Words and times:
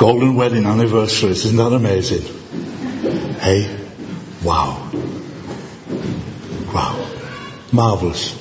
golden 0.00 0.34
wedding 0.34 0.64
anniversaries. 0.64 1.44
Isn't 1.44 1.58
that 1.58 1.74
amazing? 1.74 2.22
Hey? 3.38 3.68
Wow. 4.42 4.90
Wow. 6.72 7.06
Marvellous. 7.70 8.34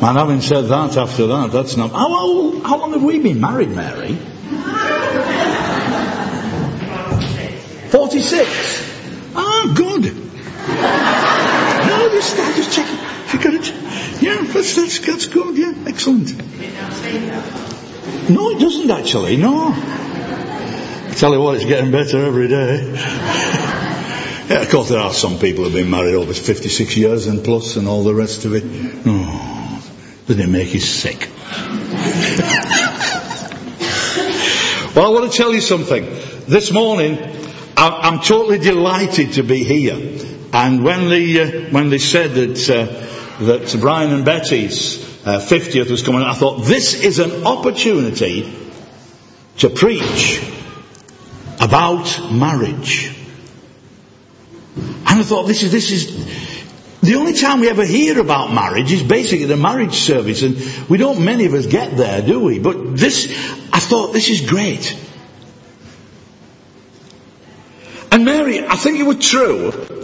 And 0.00 0.16
having 0.16 0.42
said 0.42 0.66
that, 0.66 0.96
after 0.96 1.26
that, 1.26 1.50
that's 1.50 1.76
not. 1.76 1.90
How, 1.90 2.08
how, 2.08 2.60
how 2.60 2.78
long 2.78 2.92
have 2.92 3.02
we 3.02 3.18
been 3.18 3.40
married, 3.40 3.70
Mary? 3.70 4.14
46. 7.90 9.32
Ah, 9.34 9.72
good. 9.76 10.04
No, 11.88 12.08
just, 12.12 12.38
I 12.38 12.52
just 12.54 12.72
checking. 12.72 12.96
You 13.32 13.38
got 13.42 13.54
it. 13.54 14.22
Yeah, 14.22 14.52
that's, 14.52 14.76
that's, 14.76 15.00
that's 15.00 15.26
good. 15.26 15.58
Yeah, 15.58 15.74
excellent. 15.88 16.30
No, 18.28 18.50
it 18.50 18.58
doesn't 18.58 18.90
actually. 18.90 19.36
No. 19.36 19.72
I 19.74 21.12
tell 21.16 21.32
you 21.32 21.40
what, 21.40 21.56
it's 21.56 21.64
getting 21.64 21.90
better 21.90 22.24
every 22.24 22.48
day. 22.48 22.92
yeah, 24.48 24.62
of 24.62 24.70
course, 24.70 24.88
there 24.88 25.00
are 25.00 25.12
some 25.12 25.38
people 25.38 25.64
who've 25.64 25.72
been 25.72 25.90
married 25.90 26.14
over 26.14 26.32
56 26.32 26.96
years 26.96 27.26
and 27.26 27.44
plus 27.44 27.76
and 27.76 27.88
all 27.88 28.04
the 28.04 28.14
rest 28.14 28.44
of 28.44 28.54
it. 28.54 28.62
Oh, 28.64 29.82
doesn't 30.26 30.42
it 30.42 30.48
make 30.48 30.72
you 30.72 30.80
sick? 30.80 31.28
well, 34.94 35.06
I 35.06 35.10
want 35.10 35.32
to 35.32 35.36
tell 35.36 35.52
you 35.52 35.60
something. 35.60 36.04
This 36.46 36.70
morning, 36.72 37.18
I'm 37.76 38.20
totally 38.20 38.58
delighted 38.58 39.32
to 39.32 39.42
be 39.42 39.64
here. 39.64 40.18
And 40.52 40.84
when 40.84 41.08
they, 41.08 41.40
uh, 41.40 41.70
when 41.70 41.90
they 41.90 41.98
said 41.98 42.34
that, 42.34 42.70
uh, 42.70 43.44
that 43.46 43.76
Brian 43.80 44.12
and 44.12 44.24
Betty's 44.24 45.09
uh, 45.24 45.38
50th 45.38 45.90
was 45.90 46.02
coming, 46.02 46.22
I 46.22 46.34
thought 46.34 46.64
this 46.64 46.94
is 46.94 47.18
an 47.18 47.46
opportunity 47.46 48.52
to 49.58 49.68
preach 49.68 50.42
about 51.60 52.32
marriage. 52.32 53.14
And 54.76 55.20
I 55.20 55.22
thought 55.22 55.46
this 55.46 55.62
is, 55.62 55.72
this 55.72 55.90
is, 55.90 57.00
the 57.02 57.16
only 57.16 57.34
time 57.34 57.60
we 57.60 57.68
ever 57.68 57.84
hear 57.84 58.18
about 58.18 58.52
marriage 58.52 58.92
is 58.92 59.02
basically 59.02 59.46
the 59.46 59.56
marriage 59.56 59.94
service, 59.94 60.42
and 60.42 60.56
we 60.88 60.96
don't, 60.96 61.22
many 61.24 61.44
of 61.46 61.54
us 61.54 61.66
get 61.66 61.96
there, 61.96 62.22
do 62.22 62.40
we? 62.40 62.58
But 62.58 62.96
this, 62.96 63.26
I 63.72 63.80
thought 63.80 64.12
this 64.12 64.30
is 64.30 64.48
great. 64.48 64.96
And 68.12 68.24
Mary, 68.24 68.66
I 68.66 68.76
think 68.76 68.98
it 68.98 69.04
was 69.04 69.18
true 69.18 69.99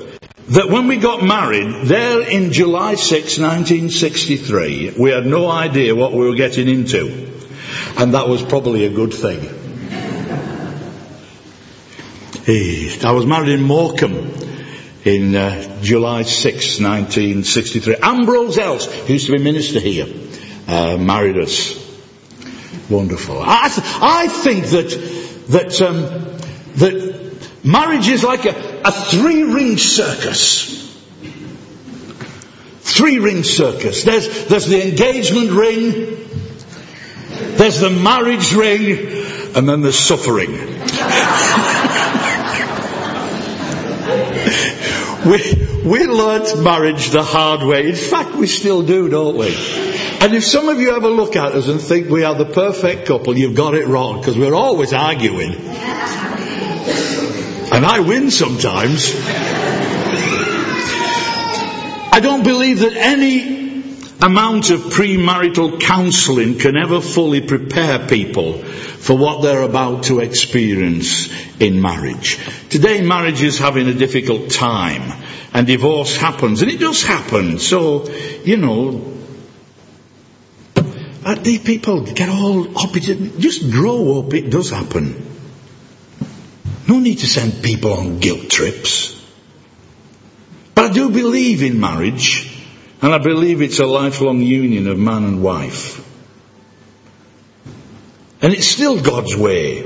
that 0.48 0.68
when 0.68 0.86
we 0.86 0.96
got 0.96 1.24
married, 1.24 1.86
there 1.86 2.20
in 2.28 2.52
July 2.52 2.94
6, 2.94 3.38
1963, 3.38 4.94
we 4.98 5.10
had 5.10 5.26
no 5.26 5.50
idea 5.50 5.94
what 5.94 6.12
we 6.12 6.28
were 6.28 6.36
getting 6.36 6.68
into. 6.68 7.32
And 7.98 8.14
that 8.14 8.28
was 8.28 8.42
probably 8.42 8.84
a 8.84 8.90
good 8.90 9.12
thing. 9.12 9.40
I 13.04 13.12
was 13.12 13.26
married 13.26 13.48
in 13.48 13.62
Morecambe 13.62 14.32
in 15.04 15.34
uh, 15.34 15.80
July 15.82 16.22
6, 16.22 16.80
1963. 16.80 17.96
Ambrose 18.02 18.58
Ellis, 18.58 18.86
who 18.86 19.12
used 19.14 19.26
to 19.26 19.32
be 19.32 19.42
minister 19.42 19.80
here, 19.80 20.06
uh, 20.68 20.96
married 20.96 21.38
us. 21.38 21.84
Wonderful. 22.88 23.40
I, 23.40 23.68
I 24.00 24.28
think 24.28 24.66
that, 24.66 24.90
that, 25.48 25.82
um, 25.82 26.02
that 26.76 27.25
Marriage 27.66 28.06
is 28.06 28.22
like 28.22 28.46
a, 28.46 28.82
a 28.84 28.92
three 28.92 29.42
ring 29.42 29.76
circus. 29.76 30.86
Three 32.80 33.18
ring 33.18 33.42
circus. 33.42 34.04
There's, 34.04 34.46
there's 34.46 34.66
the 34.66 34.88
engagement 34.88 35.50
ring, 35.50 36.28
there's 37.56 37.80
the 37.80 37.90
marriage 37.90 38.54
ring, 38.54 39.52
and 39.56 39.68
then 39.68 39.82
there's 39.82 39.98
suffering. 39.98 40.52
we, 45.26 45.38
we 45.84 46.06
learnt 46.06 46.62
marriage 46.62 47.10
the 47.10 47.24
hard 47.24 47.66
way. 47.66 47.88
In 47.88 47.96
fact, 47.96 48.36
we 48.36 48.46
still 48.46 48.82
do, 48.82 49.08
don't 49.08 49.36
we? 49.36 49.48
And 50.20 50.32
if 50.34 50.44
some 50.44 50.68
of 50.68 50.78
you 50.78 50.94
ever 50.94 51.08
look 51.08 51.34
at 51.34 51.50
us 51.52 51.66
and 51.66 51.80
think 51.80 52.10
we 52.10 52.22
are 52.22 52.36
the 52.36 52.46
perfect 52.46 53.06
couple, 53.06 53.36
you've 53.36 53.56
got 53.56 53.74
it 53.74 53.88
wrong, 53.88 54.20
because 54.20 54.38
we're 54.38 54.54
always 54.54 54.92
arguing. 54.92 55.56
And 57.76 57.84
I 57.84 58.00
win 58.00 58.30
sometimes. 58.30 59.12
I 62.10 62.20
don't 62.22 62.42
believe 62.42 62.78
that 62.78 62.94
any 62.96 63.84
amount 64.22 64.70
of 64.70 64.80
premarital 64.80 65.78
counseling 65.78 66.58
can 66.58 66.78
ever 66.78 67.02
fully 67.02 67.42
prepare 67.42 67.98
people 67.98 68.62
for 68.62 69.18
what 69.18 69.42
they're 69.42 69.60
about 69.60 70.04
to 70.04 70.20
experience 70.20 71.28
in 71.60 71.82
marriage. 71.82 72.38
Today 72.70 73.02
marriage 73.02 73.42
is 73.42 73.58
having 73.58 73.88
a 73.88 73.92
difficult 73.92 74.52
time 74.52 75.12
and 75.52 75.66
divorce 75.66 76.16
happens 76.16 76.62
and 76.62 76.70
it 76.70 76.80
does 76.80 77.02
happen. 77.02 77.58
So, 77.58 78.08
you 78.42 78.56
know, 78.56 79.12
uh, 80.76 81.34
these 81.34 81.60
people 81.60 82.06
get 82.06 82.30
all 82.30 82.78
up, 82.78 82.94
just 82.94 83.70
grow 83.70 84.20
up, 84.20 84.32
it 84.32 84.48
does 84.48 84.70
happen. 84.70 85.35
No 86.88 87.00
need 87.00 87.18
to 87.20 87.26
send 87.26 87.62
people 87.62 87.92
on 87.92 88.18
guilt 88.20 88.48
trips. 88.48 89.12
But 90.74 90.90
I 90.90 90.92
do 90.92 91.10
believe 91.10 91.62
in 91.62 91.80
marriage, 91.80 92.52
and 93.02 93.12
I 93.12 93.18
believe 93.18 93.62
it's 93.62 93.80
a 93.80 93.86
lifelong 93.86 94.40
union 94.40 94.86
of 94.86 94.98
man 94.98 95.24
and 95.24 95.42
wife. 95.42 96.04
And 98.42 98.52
it's 98.52 98.68
still 98.68 99.02
God's 99.02 99.34
way. 99.34 99.80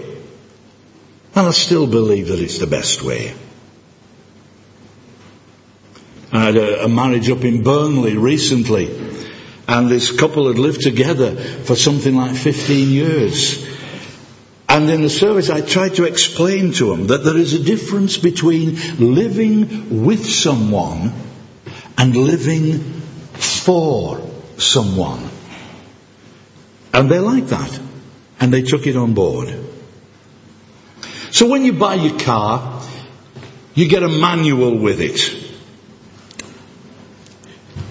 And 1.34 1.46
I 1.46 1.52
still 1.52 1.86
believe 1.86 2.28
that 2.28 2.40
it's 2.40 2.58
the 2.58 2.66
best 2.66 3.02
way. 3.02 3.34
I 6.32 6.44
had 6.44 6.56
a, 6.56 6.84
a 6.84 6.88
marriage 6.88 7.30
up 7.30 7.44
in 7.44 7.62
Burnley 7.62 8.16
recently, 8.16 8.88
and 9.66 9.88
this 9.88 10.16
couple 10.18 10.48
had 10.48 10.58
lived 10.58 10.82
together 10.82 11.36
for 11.36 11.76
something 11.76 12.14
like 12.14 12.36
15 12.36 12.90
years. 12.90 13.66
And 14.70 14.88
in 14.88 15.02
the 15.02 15.10
service, 15.10 15.50
I 15.50 15.62
tried 15.62 15.96
to 15.96 16.04
explain 16.04 16.72
to 16.74 16.90
them 16.90 17.08
that 17.08 17.24
there 17.24 17.36
is 17.36 17.54
a 17.54 17.58
difference 17.58 18.18
between 18.18 18.78
living 19.00 20.04
with 20.04 20.24
someone 20.24 21.12
and 21.98 22.16
living 22.16 22.78
for 23.34 24.24
someone. 24.58 25.28
And 26.94 27.10
they 27.10 27.18
like 27.18 27.46
that. 27.46 27.80
And 28.38 28.54
they 28.54 28.62
took 28.62 28.86
it 28.86 28.96
on 28.96 29.12
board. 29.12 29.52
So 31.32 31.48
when 31.48 31.64
you 31.64 31.72
buy 31.72 31.94
your 31.94 32.20
car, 32.20 32.80
you 33.74 33.88
get 33.88 34.04
a 34.04 34.08
manual 34.08 34.78
with 34.78 35.00
it. 35.00 35.18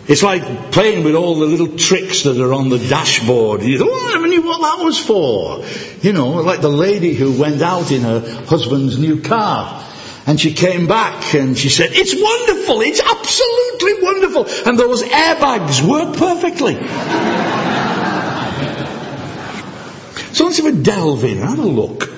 It's 0.08 0.24
like 0.24 0.72
playing 0.72 1.04
with 1.04 1.16
all 1.16 1.36
the 1.36 1.46
little 1.46 1.78
tricks 1.78 2.24
that 2.24 2.40
are 2.40 2.54
on 2.54 2.70
the 2.70 2.80
dashboard. 2.80 3.64
You 3.64 3.80
oh, 3.82 4.12
Was 4.60 5.00
for. 5.00 5.64
You 6.02 6.14
know, 6.14 6.30
like 6.42 6.62
the 6.62 6.70
lady 6.70 7.14
who 7.14 7.40
went 7.40 7.62
out 7.62 7.92
in 7.92 8.02
her 8.02 8.22
husband's 8.46 8.98
new 8.98 9.22
car. 9.22 9.86
And 10.26 10.40
she 10.40 10.54
came 10.54 10.88
back 10.88 11.34
and 11.34 11.58
she 11.58 11.70
said, 11.70 11.90
it's 11.92 12.14
wonderful, 12.14 12.82
it's 12.82 13.00
absolutely 13.00 14.04
wonderful. 14.04 14.46
And 14.70 14.78
those 14.78 15.02
airbags 15.02 15.82
work 15.82 16.18
perfectly. 16.18 16.74
so 20.34 20.46
let's 20.46 20.58
have 20.58 20.68
a 20.68 20.84
delve 20.84 21.24
in, 21.24 21.40
have 21.40 21.58
a 21.58 21.64
look, 21.64 22.12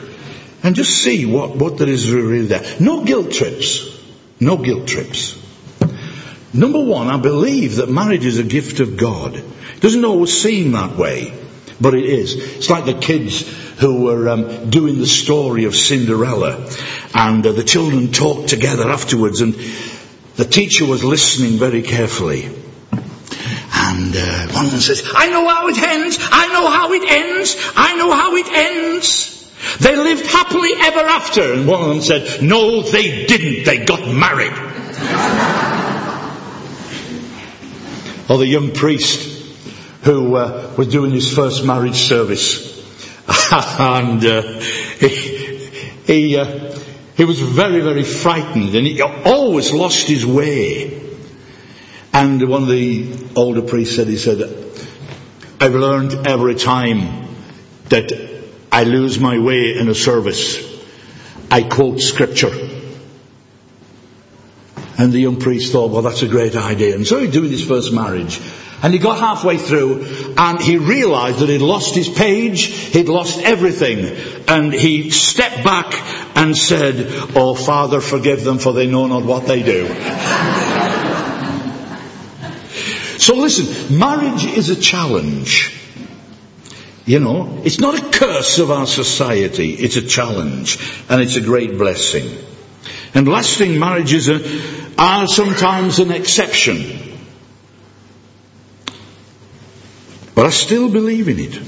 and 0.64 0.76
just 0.76 1.02
see 1.02 1.26
what, 1.26 1.56
what 1.56 1.78
there 1.78 1.88
is 1.88 2.12
really 2.12 2.48
there. 2.48 2.66
No 2.82 3.06
guilt 3.06 3.32
trips. 3.32 3.98
No 4.42 4.58
guilt 4.58 4.88
trips. 4.88 5.40
Number 6.54 6.84
one, 6.84 7.08
I 7.08 7.18
believe 7.18 7.78
that 7.78 7.90
marriage 7.90 8.26
is 8.26 8.40
a 8.40 8.44
gift 8.44 8.82
of 8.82 8.98
God. 8.98 9.36
It 9.36 9.80
doesn't 9.80 10.04
always 10.04 10.38
seem 10.38 10.74
that 10.74 10.98
way, 10.98 11.34
but 11.82 11.96
it 11.96 12.06
is. 12.06 12.36
It's 12.36 12.70
like 12.70 12.86
the 12.86 12.94
kids 12.94 13.48
who 13.80 14.04
were 14.04 14.30
um, 14.30 14.70
doing 14.70 15.00
the 15.00 15.08
story 15.08 15.66
of 15.66 15.76
Cinderella, 15.76 16.70
and 17.14 17.46
uh, 17.46 17.52
the 17.52 17.64
children 17.64 18.12
talked 18.12 18.50
together 18.50 18.90
afterwards, 18.90 19.42
and 19.42 19.56
the 20.36 20.46
teacher 20.46 20.86
was 20.86 21.04
listening 21.04 21.58
very 21.58 21.82
carefully. 21.82 22.46
And 23.74 24.16
uh, 24.16 24.48
one 24.54 24.66
of 24.66 24.72
them 24.72 24.80
says, 24.80 25.04
I 25.14 25.30
know 25.30 25.48
how 25.48 25.68
it 25.68 25.78
ends, 25.78 26.18
I 26.22 26.48
know 26.54 26.70
how 26.70 26.94
it 26.94 27.10
ends, 27.10 27.56
I 27.76 27.96
know 27.96 28.12
how 28.12 28.36
it 28.36 28.48
ends. 28.48 29.38
They 29.80 29.96
lived 29.96 30.26
happily 30.26 30.72
ever 30.76 31.00
after. 31.00 31.54
And 31.54 31.68
one 31.68 31.82
of 31.82 31.90
them 31.90 32.02
said, 32.02 32.44
No, 32.44 32.82
they 32.82 33.26
didn't, 33.26 33.66
they 33.66 33.86
got 33.86 34.08
married 34.08 34.52
or 38.30 38.38
the 38.38 38.48
young 38.48 38.72
priest 38.72 39.41
who 40.02 40.36
uh, 40.36 40.74
was 40.78 40.88
doing 40.88 41.12
his 41.12 41.34
first 41.34 41.64
marriage 41.64 41.96
service. 41.96 42.70
and 43.52 44.26
uh, 44.26 44.42
he, 45.00 45.08
he, 46.06 46.38
uh, 46.38 46.76
he 47.16 47.26
was 47.26 47.40
very, 47.40 47.82
very 47.82 48.04
frightened 48.04 48.74
and 48.76 48.88
he 48.88 49.02
always 49.02 49.72
lost 49.72 50.08
his 50.08 50.26
way. 50.26 51.00
And 52.14 52.48
one 52.50 52.64
of 52.64 52.70
the 52.70 53.30
older 53.36 53.62
priests 53.62 53.96
said, 53.96 54.08
he 54.08 54.18
said, 54.18 54.42
I've 55.60 55.76
learned 55.76 56.28
every 56.28 56.56
time 56.56 57.28
that 57.90 58.12
I 58.72 58.84
lose 58.84 59.20
my 59.20 59.38
way 59.38 59.78
in 59.78 59.88
a 59.88 59.96
service. 59.96 60.70
I 61.52 61.64
quote 61.64 62.00
scripture. 62.00 62.52
And 64.98 65.12
the 65.14 65.20
young 65.20 65.40
priest 65.40 65.72
thought, 65.72 65.92
well, 65.92 66.02
that's 66.02 66.22
a 66.22 66.28
great 66.28 66.56
idea. 66.56 66.96
And 66.96 67.06
so 67.06 67.20
he'd 67.20 67.32
do 67.32 67.44
his 67.44 67.66
first 67.66 67.94
marriage. 67.94 68.40
And 68.84 68.94
he 68.94 69.00
got 69.00 69.20
halfway 69.20 69.58
through 69.58 70.34
and 70.38 70.60
he 70.60 70.78
realized 70.78 71.40
that 71.40 71.50
he'd 71.50 71.62
lost 71.62 71.94
his 71.94 72.10
page, 72.10 72.64
he'd 72.64 73.10
lost 73.10 73.40
everything. 73.40 74.18
And 74.48 74.74
he 74.74 75.12
stepped 75.12 75.64
back 75.64 75.94
and 76.36 76.58
said, 76.58 77.06
Oh, 77.36 77.54
Father, 77.54 78.02
forgive 78.02 78.44
them 78.44 78.58
for 78.58 78.74
they 78.74 78.88
know 78.88 79.06
not 79.06 79.24
what 79.24 79.46
they 79.46 79.62
do. 79.62 79.88
so 83.20 83.36
listen, 83.36 83.98
marriage 84.00 84.46
is 84.46 84.70
a 84.70 84.76
challenge. 84.76 85.78
You 87.06 87.20
know, 87.20 87.62
it's 87.64 87.80
not 87.80 88.00
a 88.00 88.10
curse 88.18 88.58
of 88.60 88.72
our 88.72 88.88
society, 88.88 89.74
it's 89.74 89.96
a 89.98 90.02
challenge, 90.04 90.78
and 91.10 91.22
it's 91.22 91.36
a 91.36 91.42
great 91.42 91.78
blessing. 91.78 92.38
And 93.14 93.28
lasting 93.28 93.78
marriages 93.80 94.30
are, 94.30 94.42
are 94.98 95.28
sometimes 95.28 96.00
an 96.00 96.12
exception. 96.12 97.11
But 100.36 100.46
I 100.46 100.50
still 100.50 100.90
believe 100.90 101.28
in 101.28 101.40
it. 101.40 101.60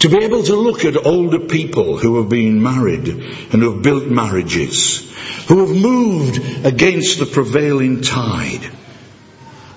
To 0.00 0.08
be 0.08 0.24
able 0.24 0.42
to 0.44 0.56
look 0.56 0.84
at 0.84 1.06
older 1.06 1.40
people 1.40 1.98
who 1.98 2.18
have 2.18 2.28
been 2.28 2.62
married 2.62 3.08
and 3.08 3.62
who 3.62 3.74
have 3.74 3.82
built 3.82 4.06
marriages, 4.06 5.12
who 5.46 5.66
have 5.66 5.76
moved 5.76 6.66
against 6.66 7.18
the 7.18 7.26
prevailing 7.26 8.00
tide. 8.00 8.70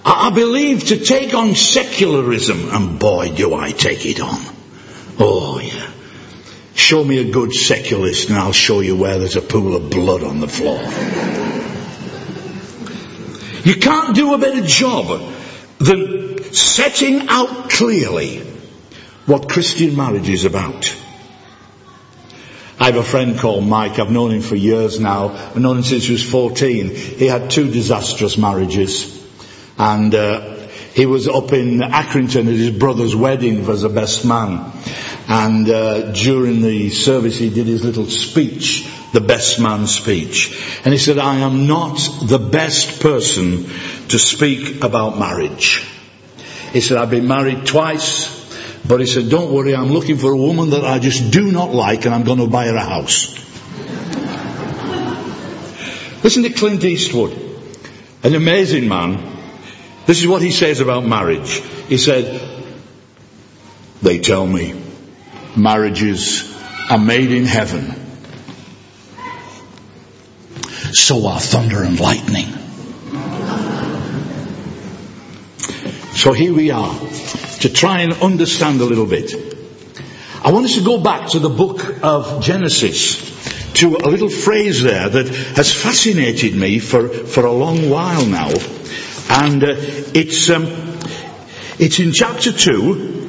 I 0.06 0.30
believe 0.32 0.86
to 0.86 0.98
take 0.98 1.34
on 1.34 1.56
secularism, 1.56 2.70
and 2.72 3.00
boy 3.00 3.34
do 3.36 3.54
I 3.54 3.72
take 3.72 4.06
it 4.06 4.22
on. 4.22 4.40
Oh 5.20 5.60
yeah. 5.60 5.90
Show 6.76 7.04
me 7.04 7.20
a 7.20 7.32
good 7.32 7.54
secularist 7.54 8.30
and 8.30 8.38
I'll 8.38 8.52
show 8.52 8.80
you 8.80 8.96
where 8.96 9.20
there's 9.20 9.36
a 9.36 9.42
pool 9.42 9.76
of 9.76 9.92
blood 9.92 10.24
on 10.24 10.40
the 10.40 10.48
floor. 10.48 10.82
You 13.64 13.80
can't 13.80 14.16
do 14.16 14.34
a 14.34 14.38
better 14.38 14.66
job 14.66 15.32
than 15.78 16.23
setting 16.54 17.28
out 17.30 17.70
clearly 17.70 18.40
what 19.26 19.50
Christian 19.50 19.96
marriage 19.96 20.30
is 20.30 20.46
about. 20.46 20.96
I 22.80 22.88
have 22.88 22.96
a 22.98 23.04
friend 23.04 23.40
called 23.40 23.66
Mike. 23.66 24.00
I've 24.00 24.12
known 24.12 24.32
him 24.32 24.42
for 24.42 24.56
years 24.56 25.00
now. 25.00 25.30
I've 25.30 25.60
known 25.60 25.78
him 25.78 25.84
since 25.84 26.06
he 26.06 26.12
was 26.12 26.30
14. 26.30 26.90
He 26.90 27.28
had 27.28 27.50
two 27.50 27.72
disastrous 27.72 28.38
marriages. 28.38 29.22
And 29.78 30.14
uh, 30.14 30.68
he 30.94 31.06
was 31.06 31.28
up 31.28 31.54
in 31.54 31.80
Accrington 31.80 32.48
at 32.48 32.54
his 32.54 32.72
brother's 32.72 33.16
wedding 33.16 33.68
as 33.70 33.84
a 33.84 33.90
best 33.90 34.26
man. 34.26 34.72
And 35.28 35.70
uh, 35.70 36.12
during 36.12 36.62
the 36.62 36.90
service, 36.90 37.38
he 37.38 37.50
did 37.50 37.68
his 37.68 37.84
little 37.84 38.06
speech, 38.06 38.90
the 39.14 39.22
best 39.22 39.60
man 39.60 39.88
speech. 39.88 40.82
And 40.84 40.94
he 40.94 40.98
said, 40.98 41.20
I 41.20 41.38
am 41.38 41.68
not 41.68 41.98
the 42.24 42.40
best 42.40 43.02
person 43.02 43.64
to 44.10 44.20
speak 44.20 44.84
about 44.84 45.18
marriage. 45.18 45.90
He 46.74 46.82
said, 46.82 46.98
I've 46.98 47.12
been 47.12 47.28
married 47.28 47.68
twice, 47.68 48.82
but 48.86 49.00
he 49.00 49.06
said, 49.06 49.30
don't 49.30 49.54
worry, 49.54 49.76
I'm 49.76 49.92
looking 49.92 50.18
for 50.18 50.32
a 50.32 50.38
woman 50.38 50.72
that 50.72 50.84
I 50.84 50.98
just 50.98 51.32
do 51.32 51.52
not 51.52 51.72
like 51.72 52.06
and 52.06 52.16
I'm 52.16 52.24
going 52.24 52.40
to 52.40 52.48
buy 52.48 52.66
her 52.66 52.76
a 52.76 52.80
house. 52.80 53.32
Listen 56.24 56.42
to 56.44 56.50
Clint 56.50 56.84
Eastwood, 56.84 57.38
an 58.24 58.34
amazing 58.34 58.88
man. 58.88 59.38
This 60.08 60.20
is 60.20 60.28
what 60.28 60.42
he 60.42 60.52
says 60.52 60.80
about 60.80 61.06
marriage. 61.06 61.62
He 61.88 61.98
said, 62.00 62.42
they 64.02 64.18
tell 64.18 64.48
me 64.48 64.74
marriages 65.56 66.60
are 66.90 66.98
made 66.98 67.32
in 67.32 67.46
heaven. 67.46 67.94
So 70.94 71.28
are 71.28 71.40
thunder 71.40 71.84
and 71.84 72.00
lightning. 72.00 72.63
So 76.24 76.32
here 76.32 76.54
we 76.54 76.72
are 76.72 76.98
to 77.60 77.70
try 77.70 78.00
and 78.00 78.14
understand 78.14 78.80
a 78.80 78.86
little 78.86 79.06
bit. 79.06 79.34
I 80.42 80.54
want 80.54 80.64
us 80.64 80.76
to 80.76 80.82
go 80.82 80.98
back 80.98 81.32
to 81.32 81.40
the 81.40 81.50
book 81.50 82.02
of 82.02 82.42
Genesis 82.42 83.20
to 83.74 83.98
a 83.98 84.08
little 84.08 84.30
phrase 84.30 84.82
there 84.82 85.10
that 85.10 85.28
has 85.28 85.74
fascinated 85.74 86.56
me 86.56 86.80
for, 86.80 87.10
for 87.10 87.46
a 87.46 87.52
long 87.52 87.90
while 87.90 88.26
now. 88.26 88.48
And 89.30 89.66
uh, 89.66 89.76
it's, 90.14 90.50
um, 90.50 90.64
it's 91.78 92.00
in 92.00 92.14
chapter 92.14 92.54
2, 92.54 93.23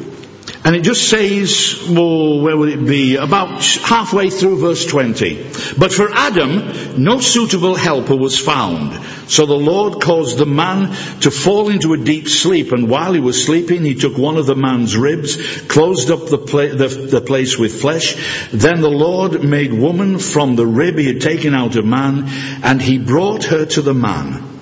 and 0.64 0.74
it 0.74 0.82
just 0.82 1.10
says, 1.10 1.86
well, 1.90 2.40
where 2.40 2.56
would 2.56 2.70
it 2.70 2.86
be? 2.86 3.16
About 3.16 3.62
halfway 3.62 4.30
through 4.30 4.60
verse 4.60 4.86
20. 4.86 5.42
But 5.76 5.92
for 5.92 6.10
Adam, 6.10 7.02
no 7.02 7.20
suitable 7.20 7.74
helper 7.74 8.16
was 8.16 8.38
found. 8.38 8.94
So 9.30 9.44
the 9.44 9.52
Lord 9.52 10.00
caused 10.02 10.38
the 10.38 10.46
man 10.46 10.88
to 11.20 11.30
fall 11.30 11.68
into 11.68 11.92
a 11.92 11.98
deep 11.98 12.28
sleep, 12.28 12.72
and 12.72 12.88
while 12.88 13.12
he 13.12 13.20
was 13.20 13.44
sleeping, 13.44 13.84
he 13.84 13.94
took 13.94 14.16
one 14.16 14.38
of 14.38 14.46
the 14.46 14.56
man's 14.56 14.96
ribs, 14.96 15.36
closed 15.64 16.10
up 16.10 16.28
the, 16.28 16.38
pla- 16.38 16.74
the, 16.74 16.88
the 16.88 17.20
place 17.20 17.58
with 17.58 17.82
flesh. 17.82 18.16
Then 18.50 18.80
the 18.80 18.88
Lord 18.88 19.44
made 19.44 19.74
woman 19.74 20.18
from 20.18 20.56
the 20.56 20.66
rib 20.66 20.96
he 20.96 21.06
had 21.06 21.20
taken 21.20 21.52
out 21.52 21.76
of 21.76 21.84
man, 21.84 22.24
and 22.62 22.80
he 22.80 22.98
brought 22.98 23.44
her 23.44 23.66
to 23.66 23.82
the 23.82 23.94
man. 23.94 24.53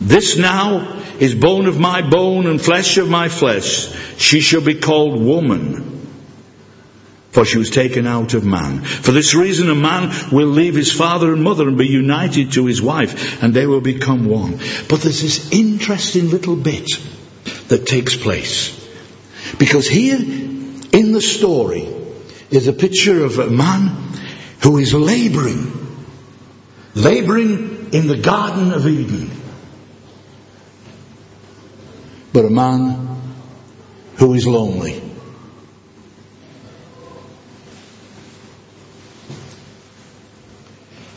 This 0.00 0.38
now 0.38 0.98
is 1.18 1.34
bone 1.34 1.66
of 1.66 1.78
my 1.78 2.00
bone 2.00 2.46
and 2.46 2.60
flesh 2.60 2.96
of 2.96 3.10
my 3.10 3.28
flesh. 3.28 3.94
She 4.16 4.40
shall 4.40 4.62
be 4.62 4.74
called 4.74 5.22
woman. 5.22 5.98
For 7.32 7.44
she 7.44 7.58
was 7.58 7.70
taken 7.70 8.06
out 8.06 8.34
of 8.34 8.44
man. 8.44 8.82
For 8.82 9.12
this 9.12 9.34
reason 9.34 9.68
a 9.70 9.74
man 9.74 10.10
will 10.32 10.48
leave 10.48 10.74
his 10.74 10.90
father 10.90 11.32
and 11.32 11.44
mother 11.44 11.68
and 11.68 11.78
be 11.78 11.86
united 11.86 12.52
to 12.52 12.66
his 12.66 12.82
wife 12.82 13.42
and 13.42 13.54
they 13.54 13.66
will 13.66 13.82
become 13.82 14.26
one. 14.26 14.58
But 14.88 15.02
there's 15.02 15.22
this 15.22 15.52
interesting 15.52 16.30
little 16.30 16.56
bit 16.56 16.88
that 17.68 17.86
takes 17.86 18.16
place. 18.16 18.76
Because 19.58 19.86
here 19.86 20.18
in 20.18 21.12
the 21.12 21.20
story 21.20 21.86
is 22.50 22.66
a 22.66 22.72
picture 22.72 23.24
of 23.24 23.38
a 23.38 23.48
man 23.48 23.96
who 24.62 24.78
is 24.78 24.92
laboring. 24.92 25.72
Laboring 26.94 27.90
in 27.92 28.08
the 28.08 28.16
Garden 28.16 28.72
of 28.72 28.86
Eden 28.88 29.39
but 32.32 32.44
a 32.44 32.50
man 32.50 33.18
who 34.16 34.34
is 34.34 34.46
lonely. 34.46 35.02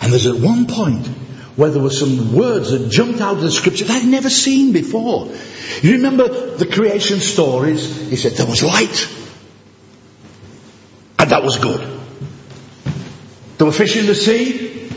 And 0.01 0.11
there's 0.11 0.27
at 0.27 0.35
one 0.35 0.67
point 0.67 1.07
where 1.55 1.69
there 1.69 1.81
were 1.81 1.89
some 1.89 2.35
words 2.35 2.71
that 2.71 2.89
jumped 2.89 3.21
out 3.21 3.35
of 3.35 3.41
the 3.41 3.51
scripture 3.51 3.85
that 3.85 4.01
I'd 4.01 4.07
never 4.07 4.29
seen 4.29 4.73
before. 4.73 5.31
You 5.81 5.93
remember 5.93 6.57
the 6.57 6.65
creation 6.65 7.19
stories? 7.19 8.09
He 8.09 8.15
said 8.15 8.33
there 8.33 8.47
was 8.47 8.63
light. 8.63 9.09
And 11.19 11.29
that 11.29 11.43
was 11.43 11.57
good. 11.57 11.79
There 13.57 13.65
were 13.65 13.71
fish 13.71 13.95
in 13.95 14.07
the 14.07 14.15
sea. 14.15 14.89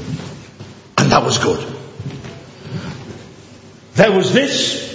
And 0.99 1.12
that 1.12 1.23
was 1.23 1.38
good. 1.38 1.76
There 3.95 4.12
was 4.12 4.33
this. 4.33 4.86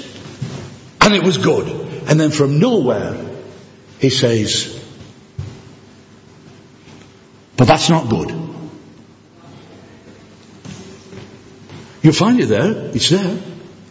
And 1.01 1.15
it 1.15 1.23
was 1.23 1.37
good. 1.37 1.67
And 2.07 2.19
then 2.19 2.31
from 2.31 2.59
nowhere, 2.59 3.17
he 3.99 4.09
says, 4.09 4.77
but 7.57 7.67
that's 7.67 7.89
not 7.89 8.09
good. 8.09 8.29
You'll 12.01 12.13
find 12.13 12.39
it 12.39 12.47
there. 12.47 12.91
It's 12.95 13.09
there. 13.09 13.37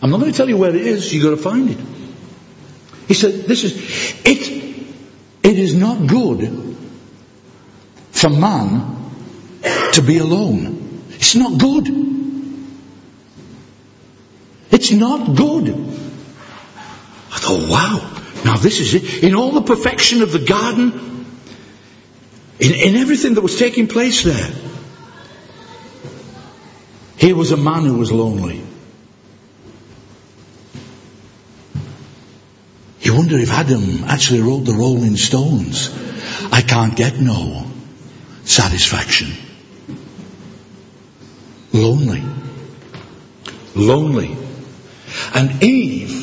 I'm 0.03 0.11
not 0.11 0.21
going 0.21 0.33
to 0.33 0.37
tell 0.37 0.49
you 0.49 0.57
where 0.57 0.75
it 0.75 0.87
is. 0.87 1.13
You've 1.13 1.23
got 1.23 1.31
to 1.31 1.37
find 1.37 1.71
it. 1.71 1.79
He 3.07 3.15
said, 3.15 3.33
this 3.45 3.65
is, 3.65 3.75
it, 4.25 4.87
it 5.43 5.59
is 5.59 5.75
not 5.75 6.07
good 6.07 6.77
for 8.13 8.31
man 8.31 9.13
to 9.93 10.03
be 10.03 10.19
alone. 10.19 11.03
It's 11.11 11.35
not 11.35 11.59
good. 11.61 11.89
It's 14.71 14.93
not 14.93 15.37
good. 15.37 16.10
Thought, 17.51 17.69
wow, 17.69 18.23
now 18.45 18.57
this 18.59 18.79
is 18.79 18.95
it. 18.95 19.25
In 19.25 19.35
all 19.35 19.51
the 19.51 19.63
perfection 19.63 20.23
of 20.23 20.31
the 20.31 20.39
garden, 20.39 21.27
in, 22.61 22.75
in 22.75 22.97
everything 22.97 23.35
that 23.35 23.41
was 23.41 23.59
taking 23.59 23.89
place 23.89 24.23
there, 24.23 24.51
here 27.17 27.35
was 27.35 27.51
a 27.51 27.57
man 27.57 27.85
who 27.85 27.99
was 27.99 28.13
lonely. 28.13 28.63
You 33.01 33.17
wonder 33.17 33.37
if 33.37 33.51
Adam 33.51 34.05
actually 34.05 34.43
wrote 34.43 34.61
the 34.61 34.75
Rolling 34.75 35.17
Stones. 35.17 35.91
I 36.53 36.63
can't 36.63 36.95
get 36.95 37.19
no 37.19 37.67
satisfaction. 38.45 39.33
Lonely. 41.73 42.23
Lonely. 43.75 44.37
And 45.35 45.61
Eve 45.65 46.20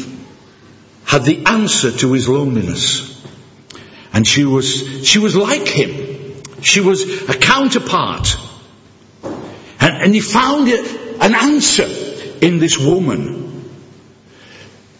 had 1.07 1.23
the 1.23 1.45
answer 1.45 1.89
to 1.89 2.11
his 2.11 2.27
loneliness. 2.27 3.25
And 4.11 4.27
she 4.27 4.43
was, 4.43 5.07
she 5.07 5.19
was 5.19 5.37
like 5.37 5.65
him. 5.65 6.43
She 6.61 6.81
was 6.81 7.29
a 7.29 7.33
counterpart. 7.33 8.35
And, 9.23 10.03
and 10.03 10.13
he 10.13 10.19
found 10.19 10.67
an 10.67 11.33
answer 11.33 11.87
in 12.41 12.59
this 12.59 12.77
woman. 12.77 13.71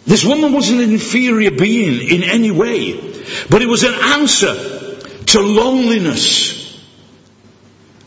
This 0.06 0.24
woman 0.24 0.54
wasn't 0.54 0.80
an 0.80 0.92
inferior 0.92 1.50
being 1.50 2.08
in 2.08 2.22
any 2.22 2.50
way, 2.50 2.94
but 3.50 3.60
it 3.60 3.68
was 3.68 3.84
an 3.84 3.92
answer 3.92 4.54
to 5.26 5.40
loneliness. 5.40 6.56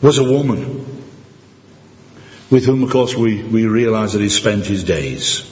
Was 0.00 0.18
a 0.18 0.24
woman 0.24 1.04
with 2.50 2.64
whom, 2.66 2.82
of 2.82 2.90
course, 2.90 3.14
we, 3.14 3.44
we 3.44 3.66
realize 3.66 4.14
that 4.14 4.20
he 4.20 4.28
spent 4.28 4.66
his 4.66 4.82
days. 4.82 5.51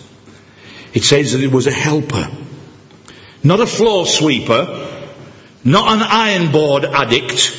It 0.93 1.05
says 1.05 1.33
that 1.33 1.43
it 1.43 1.53
was 1.53 1.67
a 1.67 1.73
helper, 1.73 2.29
not 3.45 3.61
a 3.61 3.67
floor 3.67 4.07
sweeper, 4.07 4.89
not 5.65 5.97
an 5.97 6.03
iron 6.03 6.51
board 6.51 6.85
addict, 6.85 7.57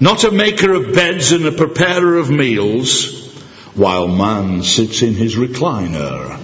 not 0.00 0.22
a 0.24 0.30
maker 0.30 0.72
of 0.74 0.94
beds 0.94 1.32
and 1.32 1.44
a 1.46 1.52
preparer 1.52 2.16
of 2.16 2.30
meals, 2.30 3.32
while 3.74 4.06
man 4.06 4.62
sits 4.62 5.02
in 5.02 5.14
his 5.14 5.34
recliner 5.34 6.38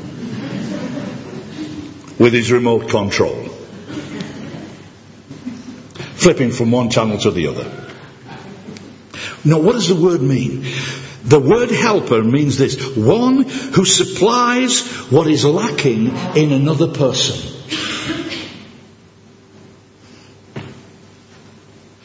with 2.18 2.32
his 2.32 2.50
remote 2.50 2.88
control, 2.90 3.44
flipping 6.14 6.50
from 6.50 6.70
one 6.72 6.90
channel 6.90 7.18
to 7.18 7.30
the 7.30 7.46
other. 7.46 7.80
Now, 9.44 9.58
what 9.58 9.72
does 9.72 9.88
the 9.88 9.94
word 9.94 10.20
mean? 10.20 10.64
The 11.30 11.38
word 11.38 11.70
helper 11.70 12.24
means 12.24 12.58
this 12.58 12.96
one 12.96 13.44
who 13.44 13.84
supplies 13.84 14.80
what 15.12 15.28
is 15.28 15.44
lacking 15.44 16.08
in 16.34 16.50
another 16.50 16.88
person. 16.88 17.38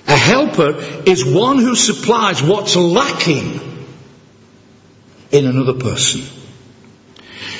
A 0.07 0.15
helper 0.15 0.75
is 1.07 1.25
one 1.25 1.57
who 1.57 1.73
supplies 1.73 2.43
what's 2.43 2.75
lacking 2.75 3.61
in 5.31 5.47
another 5.47 5.73
person. 5.73 6.21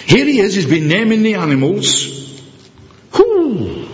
Here 0.05 0.25
he 0.25 0.39
is, 0.41 0.53
he's 0.53 0.69
been 0.69 0.87
naming 0.87 1.23
the 1.23 1.33
animals. 1.33 2.39
Whoo! 3.17 3.87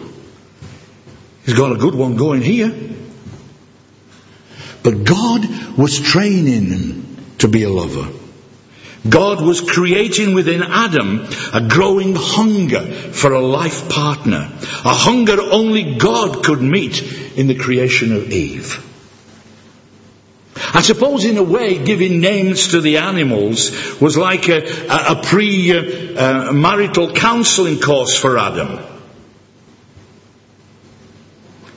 He's 1.45 1.55
got 1.55 1.71
a 1.71 1.77
good 1.77 1.95
one 1.95 2.17
going 2.17 2.41
here. 2.41 2.75
But 4.83 5.05
God 5.05 5.77
was 5.77 5.97
training 6.01 6.65
him 6.65 7.10
to 7.41 7.47
be 7.47 7.63
a 7.63 7.69
lover. 7.69 8.07
God 9.07 9.41
was 9.41 9.61
creating 9.61 10.35
within 10.35 10.61
Adam 10.61 11.27
a 11.53 11.67
growing 11.67 12.13
hunger 12.15 12.85
for 12.85 13.33
a 13.33 13.41
life 13.41 13.89
partner, 13.89 14.51
a 14.85 14.93
hunger 14.93 15.41
only 15.41 15.95
God 15.95 16.43
could 16.43 16.61
meet 16.61 17.01
in 17.35 17.47
the 17.47 17.55
creation 17.55 18.15
of 18.15 18.31
Eve. 18.31 18.87
I 20.73 20.81
suppose 20.81 21.25
in 21.25 21.37
a 21.37 21.43
way 21.43 21.83
giving 21.83 22.21
names 22.21 22.69
to 22.69 22.81
the 22.81 22.97
animals 22.97 23.99
was 23.99 24.17
like 24.17 24.47
a, 24.47 24.61
a, 24.87 25.13
a 25.13 25.21
pre-marital 25.23 27.09
uh, 27.09 27.13
counseling 27.13 27.79
course 27.79 28.15
for 28.15 28.37
Adam. 28.37 28.79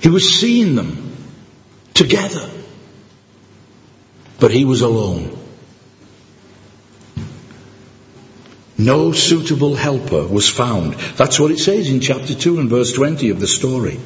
He 0.00 0.10
was 0.10 0.38
seeing 0.38 0.74
them 0.74 1.16
together, 1.94 2.46
but 4.38 4.50
he 4.50 4.66
was 4.66 4.82
alone. 4.82 5.43
No 8.76 9.12
suitable 9.12 9.76
helper 9.76 10.26
was 10.26 10.48
found. 10.48 10.94
That's 11.16 11.38
what 11.38 11.52
it 11.52 11.58
says 11.58 11.88
in 11.88 12.00
chapter 12.00 12.34
2 12.34 12.58
and 12.58 12.68
verse 12.68 12.92
20 12.92 13.30
of 13.30 13.38
the 13.38 13.46
story. 13.46 14.00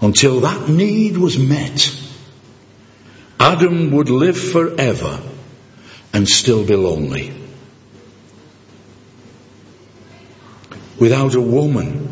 Until 0.00 0.40
that 0.40 0.68
need 0.68 1.18
was 1.18 1.38
met, 1.38 1.94
Adam 3.38 3.90
would 3.92 4.08
live 4.08 4.38
forever 4.38 5.20
and 6.12 6.28
still 6.28 6.64
be 6.64 6.76
lonely. 6.76 7.32
Without 10.98 11.34
a 11.34 11.40
woman, 11.40 12.10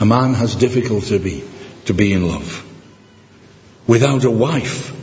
a 0.00 0.06
man 0.06 0.32
has 0.32 0.54
difficulty 0.54 1.08
to 1.08 1.18
be, 1.18 1.44
to 1.84 1.92
be 1.92 2.14
in 2.14 2.26
love. 2.26 2.64
Without 3.86 4.24
a 4.24 4.30
wife, 4.30 4.94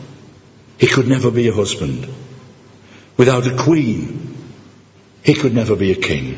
he 0.79 0.87
could 0.87 1.07
never 1.07 1.29
be 1.29 1.47
a 1.47 1.53
husband. 1.53 2.07
Without 3.17 3.45
a 3.45 3.55
queen, 3.55 4.35
he 5.25 5.33
could 5.33 5.55
never 5.55 5.75
be 5.75 5.91
a 5.91 5.95
king. 5.95 6.37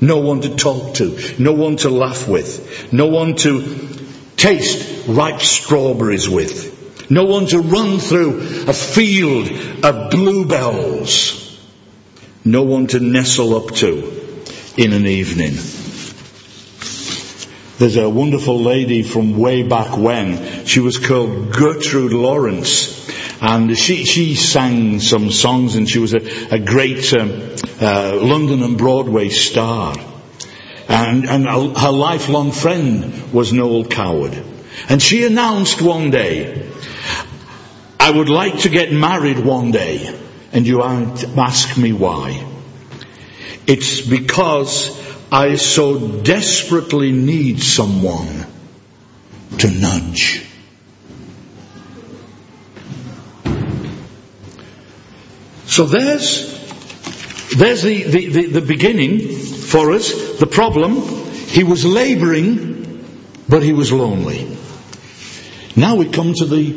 No 0.00 0.18
one 0.18 0.40
to 0.42 0.54
talk 0.54 0.94
to, 0.94 1.18
no 1.38 1.52
one 1.52 1.76
to 1.78 1.90
laugh 1.90 2.28
with, 2.28 2.92
no 2.92 3.06
one 3.06 3.34
to 3.36 3.88
taste 4.36 5.08
ripe 5.08 5.40
strawberries 5.40 6.28
with, 6.28 7.10
no 7.10 7.24
one 7.24 7.46
to 7.46 7.58
run 7.58 7.98
through 7.98 8.38
a 8.68 8.72
field 8.72 9.50
of 9.84 10.10
bluebells, 10.10 11.60
no 12.44 12.62
one 12.62 12.86
to 12.88 13.00
nestle 13.00 13.56
up 13.56 13.74
to 13.76 14.44
in 14.76 14.92
an 14.92 15.06
evening. 15.06 15.54
There's 17.78 17.96
a 17.96 18.08
wonderful 18.08 18.60
lady 18.60 19.02
from 19.02 19.38
way 19.38 19.64
back 19.64 19.96
when. 19.96 20.66
She 20.66 20.78
was 20.78 20.98
called 20.98 21.52
Gertrude 21.52 22.12
Lawrence. 22.12 23.02
And 23.44 23.76
she, 23.76 24.04
she 24.04 24.36
sang 24.36 25.00
some 25.00 25.32
songs 25.32 25.74
and 25.74 25.90
she 25.90 25.98
was 25.98 26.14
a, 26.14 26.54
a 26.54 26.60
great 26.60 27.12
um, 27.12 27.56
uh, 27.80 28.16
London 28.22 28.62
and 28.62 28.78
Broadway 28.78 29.30
star. 29.30 29.96
And, 30.88 31.28
and 31.28 31.44
her 31.76 31.90
lifelong 31.90 32.52
friend 32.52 33.32
was 33.32 33.52
Noel 33.52 33.84
Coward. 33.84 34.40
And 34.88 35.02
she 35.02 35.26
announced 35.26 35.82
one 35.82 36.10
day, 36.10 36.70
I 37.98 38.12
would 38.12 38.28
like 38.28 38.60
to 38.60 38.68
get 38.68 38.92
married 38.92 39.40
one 39.40 39.72
day. 39.72 40.16
And 40.52 40.64
you 40.64 40.84
ask 40.84 41.76
me 41.76 41.92
why. 41.92 42.46
It's 43.66 44.02
because 44.02 44.96
I 45.32 45.56
so 45.56 45.98
desperately 45.98 47.10
need 47.10 47.60
someone 47.60 48.46
to 49.58 49.68
nudge. 49.68 50.46
So 55.72 55.86
there's, 55.86 56.52
there's 57.56 57.82
the, 57.82 58.02
the, 58.02 58.26
the, 58.26 58.46
the 58.48 58.60
beginning 58.60 59.38
for 59.38 59.92
us, 59.92 60.38
the 60.38 60.46
problem. 60.46 61.00
He 61.00 61.64
was 61.64 61.86
laboring, 61.86 63.02
but 63.48 63.62
he 63.62 63.72
was 63.72 63.90
lonely. 63.90 64.54
Now 65.74 65.96
we 65.96 66.10
come 66.10 66.34
to 66.34 66.44
the, 66.44 66.72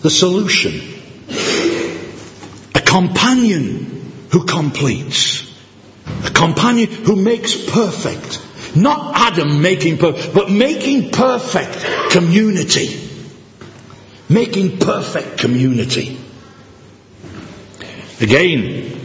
the 0.00 0.08
solution. 0.08 0.80
A 2.74 2.80
companion 2.80 4.10
who 4.30 4.46
completes. 4.46 5.54
A 6.24 6.30
companion 6.30 6.90
who 6.90 7.16
makes 7.16 7.54
perfect. 7.54 8.40
Not 8.74 9.14
Adam 9.14 9.60
making 9.60 9.98
perfect, 9.98 10.34
but 10.34 10.50
making 10.50 11.10
perfect 11.10 12.10
community. 12.12 12.98
Making 14.30 14.78
perfect 14.78 15.36
community. 15.36 16.18
Again, 18.22 19.00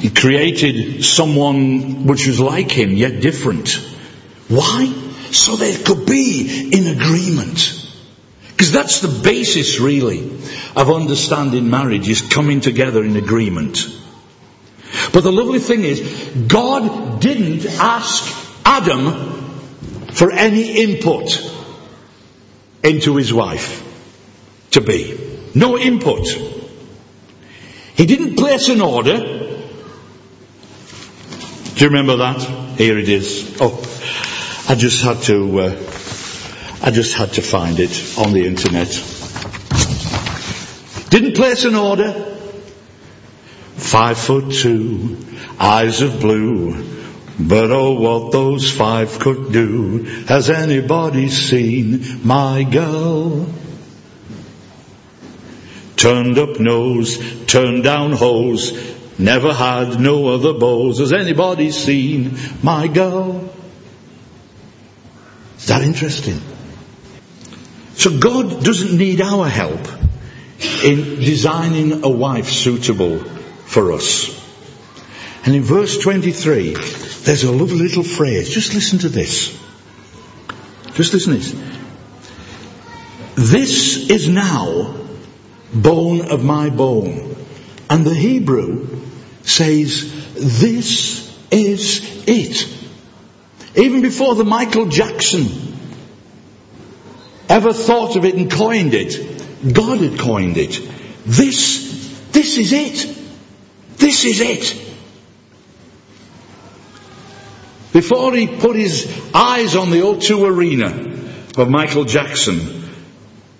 he 0.00 0.10
created 0.10 1.02
someone 1.02 2.06
which 2.06 2.26
was 2.26 2.38
like 2.38 2.70
him, 2.70 2.92
yet 2.92 3.20
different. 3.20 3.70
Why? 4.48 4.92
So 5.30 5.56
they 5.56 5.74
could 5.74 6.06
be 6.06 6.70
in 6.72 6.86
agreement. 6.88 7.72
Because 8.48 8.70
that's 8.72 9.00
the 9.00 9.08
basis, 9.08 9.80
really, 9.80 10.20
of 10.76 10.90
understanding 10.90 11.70
marriage, 11.70 12.08
is 12.08 12.20
coming 12.20 12.60
together 12.60 13.02
in 13.02 13.16
agreement. 13.16 13.86
But 15.12 15.22
the 15.22 15.32
lovely 15.32 15.58
thing 15.58 15.82
is, 15.82 16.00
God 16.48 17.20
didn't 17.20 17.66
ask 17.80 18.24
Adam 18.64 19.12
for 20.12 20.30
any 20.32 20.82
input 20.82 21.30
into 22.84 23.16
his 23.16 23.32
wife 23.32 23.82
to 24.72 24.80
be. 24.80 25.18
No 25.54 25.78
input. 25.78 26.55
He 27.96 28.04
didn't 28.04 28.36
place 28.36 28.68
an 28.68 28.82
order. 28.82 29.16
Do 31.76 31.84
you 31.84 31.86
remember 31.86 32.16
that? 32.16 32.42
Here 32.76 32.98
it 32.98 33.08
is. 33.08 33.56
Oh, 33.58 33.72
I 34.68 34.74
just 34.74 35.02
had 35.02 35.22
to, 35.24 35.60
uh, 35.60 35.70
I 36.82 36.90
just 36.90 37.14
had 37.16 37.32
to 37.34 37.42
find 37.42 37.80
it 37.80 38.18
on 38.18 38.34
the 38.34 38.46
internet. 38.46 38.88
Didn't 41.08 41.36
place 41.36 41.64
an 41.64 41.74
order. 41.74 42.12
Five 43.76 44.18
foot 44.18 44.52
two, 44.52 45.16
eyes 45.58 46.02
of 46.02 46.20
blue. 46.20 46.74
But 47.38 47.70
oh, 47.70 47.92
what 47.94 48.32
those 48.32 48.70
five 48.70 49.18
could 49.18 49.52
do. 49.52 50.02
Has 50.28 50.50
anybody 50.50 51.30
seen 51.30 52.26
my 52.26 52.62
girl? 52.62 53.46
Turned 55.96 56.38
up 56.38 56.60
nose, 56.60 57.18
turned 57.46 57.84
down 57.84 58.12
hose, 58.12 58.72
never 59.18 59.52
had 59.52 59.98
no 59.98 60.28
other 60.28 60.52
beaux. 60.52 60.88
Has 60.88 61.12
anybody 61.12 61.70
seen 61.70 62.36
my 62.62 62.86
girl? 62.86 63.52
Is 65.58 65.66
that 65.66 65.82
interesting? 65.82 66.40
So 67.94 68.18
God 68.18 68.62
doesn't 68.62 68.96
need 68.96 69.22
our 69.22 69.48
help 69.48 69.88
in 70.84 71.16
designing 71.20 72.04
a 72.04 72.08
wife 72.08 72.48
suitable 72.48 73.18
for 73.20 73.92
us. 73.92 74.34
And 75.44 75.54
in 75.54 75.62
verse 75.62 75.98
23, 75.98 76.74
there's 76.74 77.44
a 77.44 77.52
lovely 77.52 77.78
little 77.78 78.02
phrase. 78.02 78.50
Just 78.50 78.74
listen 78.74 78.98
to 79.00 79.08
this. 79.08 79.50
Just 80.94 81.14
listen 81.14 81.32
to 81.34 81.38
this. 81.38 81.76
This 83.34 84.10
is 84.10 84.28
now 84.28 85.05
bone 85.72 86.30
of 86.30 86.44
my 86.44 86.70
bone. 86.70 87.36
And 87.88 88.04
the 88.04 88.14
Hebrew 88.14 89.00
says, 89.42 90.12
this 90.34 91.38
is 91.50 92.24
it. 92.26 92.68
Even 93.76 94.02
before 94.02 94.34
the 94.34 94.44
Michael 94.44 94.86
Jackson 94.86 95.46
ever 97.48 97.72
thought 97.72 98.16
of 98.16 98.24
it 98.24 98.34
and 98.34 98.50
coined 98.50 98.94
it, 98.94 99.74
God 99.74 100.00
had 100.00 100.18
coined 100.18 100.56
it. 100.56 100.80
This, 101.24 102.28
this 102.32 102.58
is 102.58 102.72
it. 102.72 103.16
This 103.96 104.24
is 104.24 104.40
it. 104.40 104.82
Before 107.92 108.34
he 108.34 108.46
put 108.46 108.76
his 108.76 109.06
eyes 109.32 109.74
on 109.74 109.90
the 109.90 110.00
O2 110.00 110.46
arena 110.46 111.60
of 111.60 111.70
Michael 111.70 112.04
Jackson, 112.04 112.85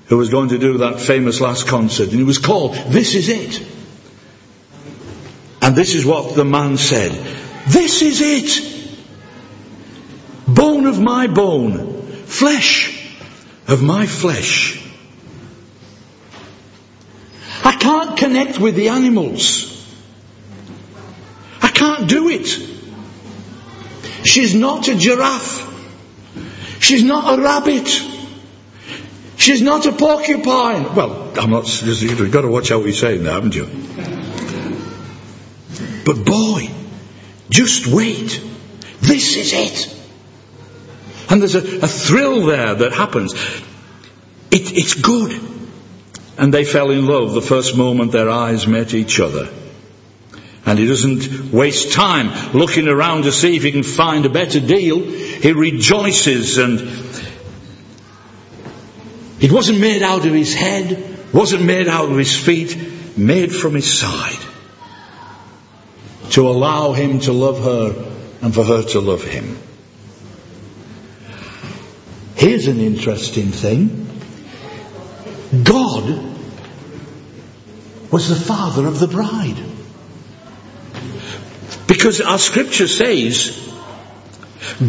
who 0.06 0.16
was 0.16 0.30
going 0.30 0.50
to 0.50 0.58
do 0.58 0.78
that 0.78 1.00
famous 1.00 1.40
last 1.40 1.66
concert, 1.66 2.08
and 2.08 2.18
he 2.18 2.24
was 2.24 2.38
called, 2.38 2.74
This 2.74 3.14
is 3.14 3.28
it. 3.28 3.66
And 5.60 5.74
this 5.74 5.94
is 5.94 6.06
what 6.06 6.36
the 6.36 6.44
man 6.44 6.76
said. 6.76 7.10
This 7.66 8.02
is 8.02 8.20
it. 8.20 8.76
Bone 10.46 10.86
of 10.86 11.00
my 11.00 11.26
bone, 11.26 12.02
flesh 12.02 12.92
of 13.66 13.82
my 13.82 14.06
flesh. 14.06 14.80
I 17.64 17.72
can't 17.72 18.16
connect 18.16 18.60
with 18.60 18.76
the 18.76 18.90
animals. 18.90 19.72
I 21.60 21.68
can't 21.68 22.08
do 22.08 22.28
it. 22.28 22.46
She's 24.24 24.54
not 24.54 24.86
a 24.86 24.94
giraffe. 24.94 25.64
She's 26.80 27.02
not 27.02 27.36
a 27.36 27.42
rabbit. 27.42 28.15
She's 29.36 29.60
not 29.62 29.84
a 29.86 29.92
porcupine. 29.92 30.94
Well, 30.94 31.32
I'm 31.38 31.50
not, 31.50 31.82
you've 31.82 32.32
got 32.32 32.42
to 32.42 32.48
watch 32.48 32.70
out 32.70 32.78
what 32.78 32.86
you're 32.86 32.94
saying 32.94 33.22
there, 33.22 33.34
haven't 33.34 33.54
you? 33.54 33.66
But 36.04 36.24
boy, 36.24 36.70
just 37.50 37.86
wait. 37.86 38.40
This 39.00 39.36
is 39.36 39.52
it. 39.52 39.94
And 41.28 41.42
there's 41.42 41.54
a, 41.54 41.84
a 41.84 41.88
thrill 41.88 42.46
there 42.46 42.74
that 42.74 42.92
happens. 42.92 43.34
It, 44.50 44.72
it's 44.72 44.94
good. 44.94 45.38
And 46.38 46.52
they 46.52 46.64
fell 46.64 46.90
in 46.90 47.06
love 47.06 47.32
the 47.32 47.42
first 47.42 47.76
moment 47.76 48.12
their 48.12 48.30
eyes 48.30 48.66
met 48.66 48.94
each 48.94 49.20
other. 49.20 49.48
And 50.64 50.78
he 50.78 50.86
doesn't 50.86 51.52
waste 51.52 51.92
time 51.92 52.52
looking 52.52 52.88
around 52.88 53.22
to 53.24 53.32
see 53.32 53.56
if 53.56 53.62
he 53.62 53.72
can 53.72 53.82
find 53.82 54.24
a 54.26 54.28
better 54.30 54.60
deal. 54.60 55.00
He 55.00 55.52
rejoices 55.52 56.58
and 56.58 56.80
it 59.40 59.52
wasn't 59.52 59.80
made 59.80 60.02
out 60.02 60.26
of 60.26 60.32
his 60.32 60.54
head, 60.54 61.32
wasn't 61.32 61.64
made 61.64 61.88
out 61.88 62.10
of 62.10 62.16
his 62.16 62.36
feet, 62.36 62.76
made 63.16 63.54
from 63.54 63.74
his 63.74 63.98
side. 63.98 64.38
To 66.30 66.48
allow 66.48 66.92
him 66.92 67.20
to 67.20 67.32
love 67.32 67.62
her 67.62 68.12
and 68.42 68.54
for 68.54 68.64
her 68.64 68.82
to 68.82 69.00
love 69.00 69.22
him. 69.22 69.58
Here's 72.34 72.66
an 72.66 72.80
interesting 72.80 73.46
thing. 73.46 74.06
God 75.64 76.36
was 78.10 78.28
the 78.28 78.36
father 78.36 78.86
of 78.86 78.98
the 78.98 79.08
bride. 79.08 79.62
Because 81.86 82.20
our 82.20 82.38
scripture 82.38 82.88
says, 82.88 83.62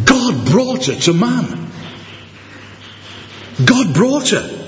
God 0.06 0.46
brought 0.46 0.86
her 0.86 0.96
to 0.96 1.14
man. 1.14 1.72
God 3.64 3.94
brought 3.94 4.30
her. 4.30 4.66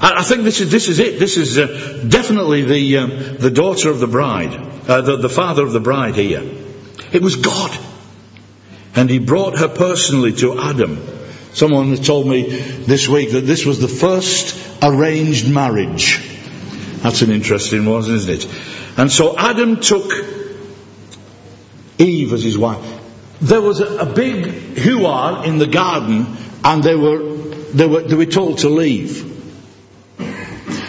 I 0.00 0.22
think 0.22 0.42
this 0.42 0.60
is, 0.60 0.70
this 0.70 0.88
is 0.88 0.98
it. 0.98 1.18
This 1.18 1.36
is 1.36 1.56
uh, 1.56 2.04
definitely 2.06 2.62
the, 2.62 2.98
um, 2.98 3.10
the 3.38 3.50
daughter 3.50 3.88
of 3.88 4.00
the 4.00 4.06
bride, 4.06 4.54
uh, 4.88 5.00
the, 5.00 5.16
the 5.16 5.28
father 5.28 5.62
of 5.62 5.72
the 5.72 5.80
bride 5.80 6.14
here. 6.14 6.42
It 7.12 7.22
was 7.22 7.36
God. 7.36 7.78
And 8.94 9.08
he 9.08 9.18
brought 9.18 9.58
her 9.58 9.68
personally 9.68 10.32
to 10.34 10.58
Adam. 10.60 10.98
Someone 11.54 11.94
told 11.96 12.26
me 12.26 12.48
this 12.48 13.08
week 13.08 13.30
that 13.32 13.42
this 13.42 13.64
was 13.64 13.80
the 13.80 13.88
first 13.88 14.60
arranged 14.82 15.50
marriage. 15.50 16.20
That's 17.02 17.22
an 17.22 17.30
interesting 17.30 17.86
one, 17.86 18.02
isn't 18.10 18.28
it? 18.28 18.98
And 18.98 19.10
so 19.10 19.38
Adam 19.38 19.80
took 19.80 20.12
Eve 21.98 22.32
as 22.32 22.42
his 22.42 22.58
wife. 22.58 22.84
There 23.40 23.60
was 23.60 23.80
a, 23.80 23.98
a 23.98 24.06
big 24.06 24.46
hoo 24.78 25.06
in 25.42 25.58
the 25.58 25.66
garden 25.66 26.36
and 26.64 26.82
they 26.82 26.94
were 26.94 27.53
they 27.74 27.86
were, 27.86 28.02
they 28.02 28.14
were 28.14 28.26
told 28.26 28.58
to 28.58 28.68
leave. 28.68 29.32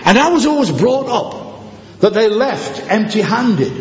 And 0.06 0.20
I 0.20 0.30
was 0.30 0.46
always 0.46 0.72
brought 0.72 1.08
up 1.10 2.00
that 2.00 2.14
they 2.14 2.30
left 2.30 2.80
empty 2.92 3.22
handed. 3.22 3.74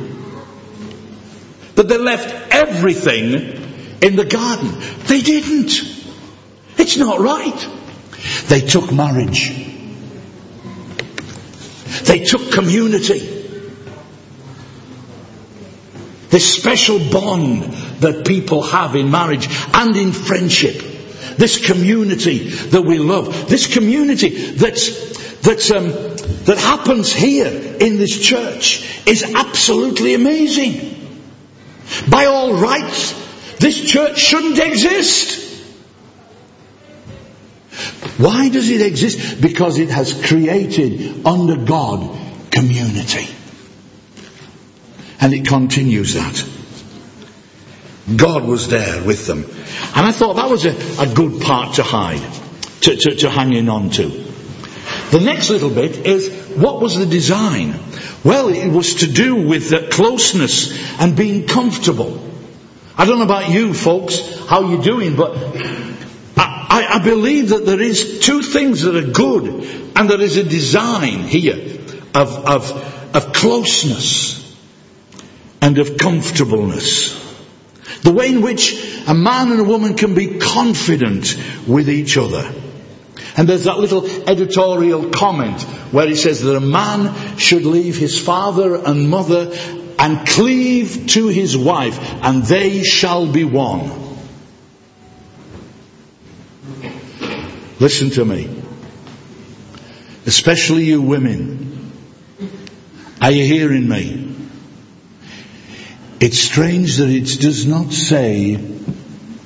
That 1.75 1.89
they 1.89 1.99
left 1.99 2.55
everything 2.55 3.35
in 4.01 4.17
the 4.17 4.25
garden. 4.25 4.73
They 5.07 5.21
didn't. 5.21 5.73
It's 6.79 6.97
not 6.97 7.21
right. 7.21 7.69
They 8.47 8.63
took 8.63 8.91
marriage. 8.91 9.51
They 12.05 12.25
took 12.25 12.53
community. 12.53 13.43
This 16.31 16.55
special 16.55 16.99
bond 17.11 17.65
that 18.01 18.27
people 18.27 18.63
have 18.63 18.97
in 18.97 19.11
marriage 19.11 19.47
and 19.75 19.95
in 19.95 20.13
friendship. 20.13 20.94
This 21.37 21.67
community 21.67 22.49
that 22.49 22.83
we 22.83 22.99
love. 22.99 23.49
This 23.49 23.73
community 23.73 24.29
that's, 24.29 25.41
that's, 25.41 25.71
um, 25.71 25.89
that 25.89 26.59
happens 26.59 27.13
here 27.13 27.49
in 27.49 27.97
this 27.99 28.21
church 28.21 29.07
is 29.07 29.23
absolutely 29.23 30.15
amazing. 30.15 30.91
By 32.09 32.27
all 32.27 32.55
rights, 32.55 33.13
this 33.59 33.79
church 33.91 34.19
shouldn't 34.19 34.59
exist. 34.59 35.43
Why 38.19 38.49
does 38.49 38.71
it 38.71 38.81
exist? 38.81 39.41
Because 39.41 39.79
it 39.79 39.89
has 39.91 40.13
created 40.27 41.27
under 41.27 41.57
God 41.57 42.17
community. 42.51 43.29
And 45.21 45.33
it 45.35 45.47
continues 45.47 46.15
that. 46.15 46.54
God 48.17 48.45
was 48.45 48.69
there 48.69 49.03
with 49.03 49.27
them. 49.27 49.45
And 49.45 50.07
I 50.07 50.13
thought 50.13 50.35
that 50.35 50.51
was 50.51 50.67
a, 50.67 51.03
a 51.03 51.15
good 51.15 51.41
part 51.41 51.77
to 51.77 51.83
hide, 51.83 52.23
to, 52.83 52.97
to, 52.97 53.15
to 53.17 53.31
hanging 53.31 53.69
on 53.69 53.91
to. 53.91 54.09
The 55.11 55.21
next 55.21 55.49
little 55.49 55.71
bit 55.71 56.07
is 56.07 56.29
what 56.57 56.81
was 56.81 56.99
the 56.99 57.07
design? 57.07 57.75
Well, 58.25 58.49
it 58.49 58.69
was 58.69 58.97
to 58.97 59.07
do 59.07 59.47
with 59.47 59.71
the 59.71 59.89
closeness 59.91 60.73
and 61.01 61.17
being 61.17 61.47
comfortable. 61.47 62.21
I 62.97 63.07
don't 63.07 63.19
know 63.19 63.25
about 63.25 63.51
you 63.51 63.75
folks, 63.75 64.21
how 64.47 64.69
you're 64.69 64.83
doing, 64.83 65.17
but 65.17 65.33
I, 66.37 66.87
I, 66.95 66.99
believe 67.05 67.51
that 67.51 67.67
there 67.67 67.81
is 67.81 68.21
two 68.21 68.43
things 68.43 68.83
that 68.83 68.97
are 68.97 69.13
good 69.13 69.47
and 69.97 70.11
there 70.11 70.21
is 70.21 70.37
a 70.37 70.45
design 70.45 71.21
here 71.21 71.81
of, 72.15 72.47
of, 72.47 73.15
of 73.15 73.33
closeness 73.33 74.41
and 75.61 75.79
of 75.79 75.97
comfortableness. 75.97 77.25
The 78.05 78.13
way 78.13 78.29
in 78.29 78.43
which 78.43 78.75
a 79.09 79.15
man 79.15 79.51
and 79.51 79.61
a 79.61 79.65
woman 79.65 79.95
can 79.95 80.15
be 80.15 80.39
confident 80.39 81.35
with 81.67 81.89
each 81.89 82.19
other. 82.19 82.53
And 83.35 83.49
there's 83.49 83.65
that 83.65 83.79
little 83.79 84.07
editorial 84.29 85.09
comment 85.09 85.63
where 85.91 86.07
he 86.07 86.15
says 86.15 86.43
that 86.43 86.55
a 86.55 86.61
man 86.61 87.39
should 87.39 87.65
leave 87.65 87.97
his 87.97 88.21
father 88.21 88.77
and 88.77 89.09
mother 89.09 89.57
and 89.99 90.29
cleave 90.29 91.07
to 91.13 91.29
his 91.29 91.57
wife 91.57 91.99
and 92.23 92.43
they 92.45 92.83
shall 92.83 93.27
be 93.27 93.45
one. 93.45 93.91
Listen 97.81 98.11
to 98.11 98.25
me. 98.27 98.55
Especially 100.27 100.85
you 100.85 101.01
women. 101.01 101.91
Are 103.23 103.31
you 103.31 103.45
hearing 103.45 103.89
me? 103.89 104.44
It's 106.25 106.39
strange 106.39 106.97
that 106.97 107.11
it 107.11 107.39
does 107.39 107.67
not 107.67 107.93
say 107.93 108.57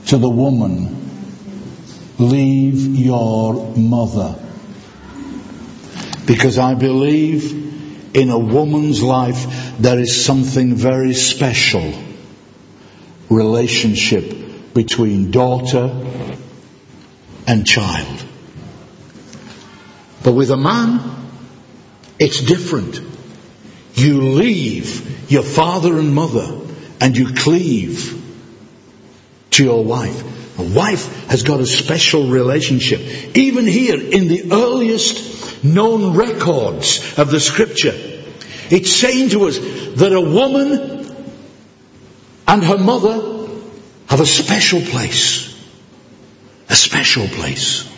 to 0.06 0.16
the 0.16 0.28
woman, 0.28 1.10
leave 2.20 2.94
your 2.94 3.74
mother. 3.76 4.36
Because 6.24 6.56
I 6.56 6.74
believe 6.74 8.14
in 8.14 8.30
a 8.30 8.38
woman's 8.38 9.02
life 9.02 9.74
there 9.80 9.98
is 9.98 10.24
something 10.24 10.76
very 10.76 11.14
special. 11.14 11.92
Relationship 13.28 14.72
between 14.72 15.32
daughter 15.32 15.90
and 17.48 17.66
child. 17.66 18.24
But 20.22 20.30
with 20.30 20.52
a 20.52 20.56
man, 20.56 21.00
it's 22.20 22.40
different. 22.40 23.00
You 23.94 24.20
leave 24.20 25.28
your 25.28 25.42
father 25.42 25.98
and 25.98 26.14
mother 26.14 26.66
and 27.00 27.16
you 27.16 27.32
cleave 27.34 28.22
to 29.50 29.64
your 29.64 29.84
wife. 29.84 30.58
A 30.58 30.62
wife 30.62 31.28
has 31.28 31.42
got 31.42 31.60
a 31.60 31.66
special 31.66 32.28
relationship. 32.28 33.36
Even 33.36 33.66
here 33.66 34.00
in 34.00 34.28
the 34.28 34.52
earliest 34.52 35.64
known 35.64 36.16
records 36.16 37.18
of 37.18 37.30
the 37.30 37.40
scripture, 37.40 37.94
it's 38.70 38.90
saying 38.90 39.30
to 39.30 39.46
us 39.46 39.58
that 39.58 40.12
a 40.12 40.20
woman 40.20 40.98
and 42.46 42.64
her 42.64 42.78
mother 42.78 43.48
have 44.08 44.20
a 44.20 44.26
special 44.26 44.80
place. 44.80 45.54
A 46.68 46.74
special 46.74 47.26
place. 47.28 47.88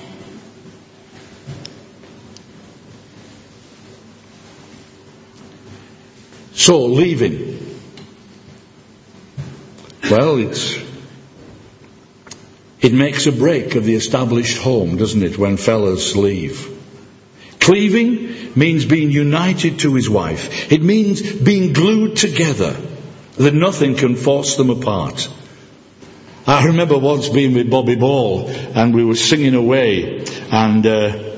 So, 6.52 6.84
leaving. 6.84 7.49
Well, 10.10 10.38
it's, 10.38 10.76
it 12.80 12.92
makes 12.92 13.26
a 13.26 13.32
break 13.32 13.76
of 13.76 13.84
the 13.84 13.94
established 13.94 14.58
home, 14.58 14.96
doesn't 14.96 15.22
it, 15.22 15.38
when 15.38 15.56
fellas 15.56 16.16
leave. 16.16 16.68
Cleaving 17.60 18.58
means 18.58 18.84
being 18.84 19.12
united 19.12 19.80
to 19.80 19.94
his 19.94 20.10
wife. 20.10 20.72
It 20.72 20.82
means 20.82 21.20
being 21.22 21.72
glued 21.72 22.16
together, 22.16 22.76
that 23.36 23.54
nothing 23.54 23.94
can 23.94 24.16
force 24.16 24.56
them 24.56 24.70
apart. 24.70 25.28
I 26.46 26.66
remember 26.66 26.98
once 26.98 27.28
being 27.28 27.54
with 27.54 27.70
Bobby 27.70 27.94
Ball 27.94 28.48
and 28.48 28.92
we 28.92 29.04
were 29.04 29.14
singing 29.14 29.54
away 29.54 30.24
and 30.50 30.84
uh, 30.84 31.29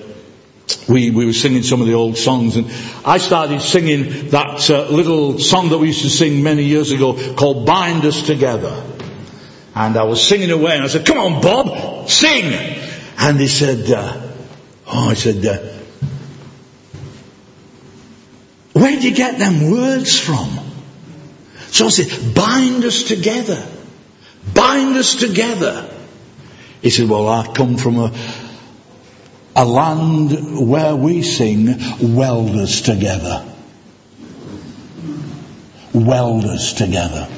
we, 0.89 1.11
we 1.11 1.27
were 1.27 1.33
singing 1.33 1.63
some 1.63 1.81
of 1.81 1.87
the 1.87 1.95
old 1.95 2.17
songs 2.17 2.57
and 2.57 2.71
I 3.05 3.19
started 3.19 3.61
singing 3.61 4.29
that 4.31 4.69
uh, 4.71 4.89
little 4.89 5.39
song 5.39 5.71
that 5.71 5.79
we 5.79 5.89
used 5.89 6.03
to 6.03 6.11
sing 6.11 6.43
many 6.43 6.65
years 6.65 6.91
ago 6.93 7.35
called 7.35 7.67
Bind 7.67 8.05
Us 8.05 8.23
Together. 8.27 8.83
And 9.75 9.97
I 9.97 10.05
was 10.05 10.27
singing 10.27 10.51
away 10.51 10.75
and 10.75 10.85
I 10.85 10.87
said, 10.89 11.07
come 11.07 11.19
on 11.19 11.43
Bob, 11.43 12.09
sing! 12.09 12.53
And 13.19 13.39
he 13.39 13.47
said, 13.47 13.91
uh, 13.91 14.21
oh, 14.87 15.11
I 15.11 15.15
said, 15.15 15.45
uh, 15.47 15.59
where 18.73 18.91
did 18.91 19.05
you 19.05 19.15
get 19.15 19.39
them 19.39 19.71
words 19.71 20.19
from? 20.19 20.49
So 21.69 21.87
I 21.87 21.91
said, 21.91 22.35
bind 22.35 22.85
us 22.85 23.05
together. 23.05 23.67
Bind 24.55 24.97
us 24.97 25.15
together. 25.15 25.89
He 26.83 26.91
said, 26.91 27.09
well, 27.09 27.29
I 27.29 27.47
come 27.53 27.77
from 27.77 27.97
a, 27.97 28.13
a 29.55 29.65
land 29.65 30.69
where 30.69 30.97
we 30.97 31.23
sing 31.23 31.67
weld 32.15 32.57
us 32.57 32.81
together. 32.81 33.47
Weld 35.93 36.45
us 36.45 36.73
together. 36.73 37.29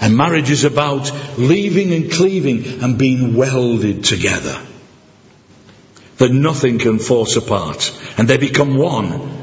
And 0.00 0.16
marriage 0.16 0.50
is 0.50 0.64
about 0.64 1.10
leaving 1.36 1.92
and 1.92 2.10
cleaving 2.12 2.82
and 2.82 2.96
being 2.96 3.34
welded 3.34 4.04
together. 4.04 4.60
That 6.18 6.30
nothing 6.32 6.78
can 6.78 6.98
force 6.98 7.36
apart. 7.36 7.92
And 8.16 8.28
they 8.28 8.36
become 8.36 8.76
one. 8.76 9.36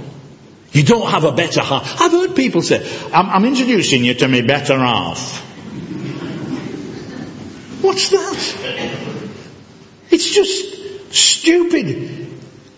You 0.72 0.84
don't 0.84 1.10
have 1.10 1.24
a 1.24 1.32
better 1.32 1.62
half. 1.62 2.02
I've 2.02 2.12
heard 2.12 2.36
people 2.36 2.62
say, 2.62 2.86
I'm, 3.14 3.30
I'm 3.30 3.46
introducing 3.46 4.04
you 4.04 4.14
to 4.16 4.28
my 4.28 4.42
better 4.42 4.78
half. 4.78 5.42
What's 7.82 8.10
that? 8.10 9.25
It's 10.16 10.34
just 10.34 11.14
stupid. 11.14 11.88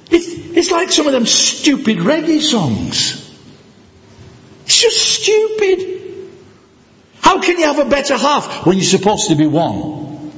It's, 0.10 0.28
it's 0.58 0.72
like 0.72 0.90
some 0.92 1.06
of 1.06 1.14
them 1.14 1.28
stupid 1.28 1.98
reggae 1.98 2.42
songs. 2.42 3.32
It's 4.66 4.82
just 4.82 4.98
stupid. 4.98 6.32
How 7.22 7.40
can 7.40 7.60
you 7.60 7.66
have 7.66 7.78
a 7.78 7.86
better 7.86 8.18
half 8.18 8.66
when 8.66 8.78
you're 8.78 8.86
supposed 8.86 9.28
to 9.28 9.36
be 9.36 9.46
one? 9.46 10.32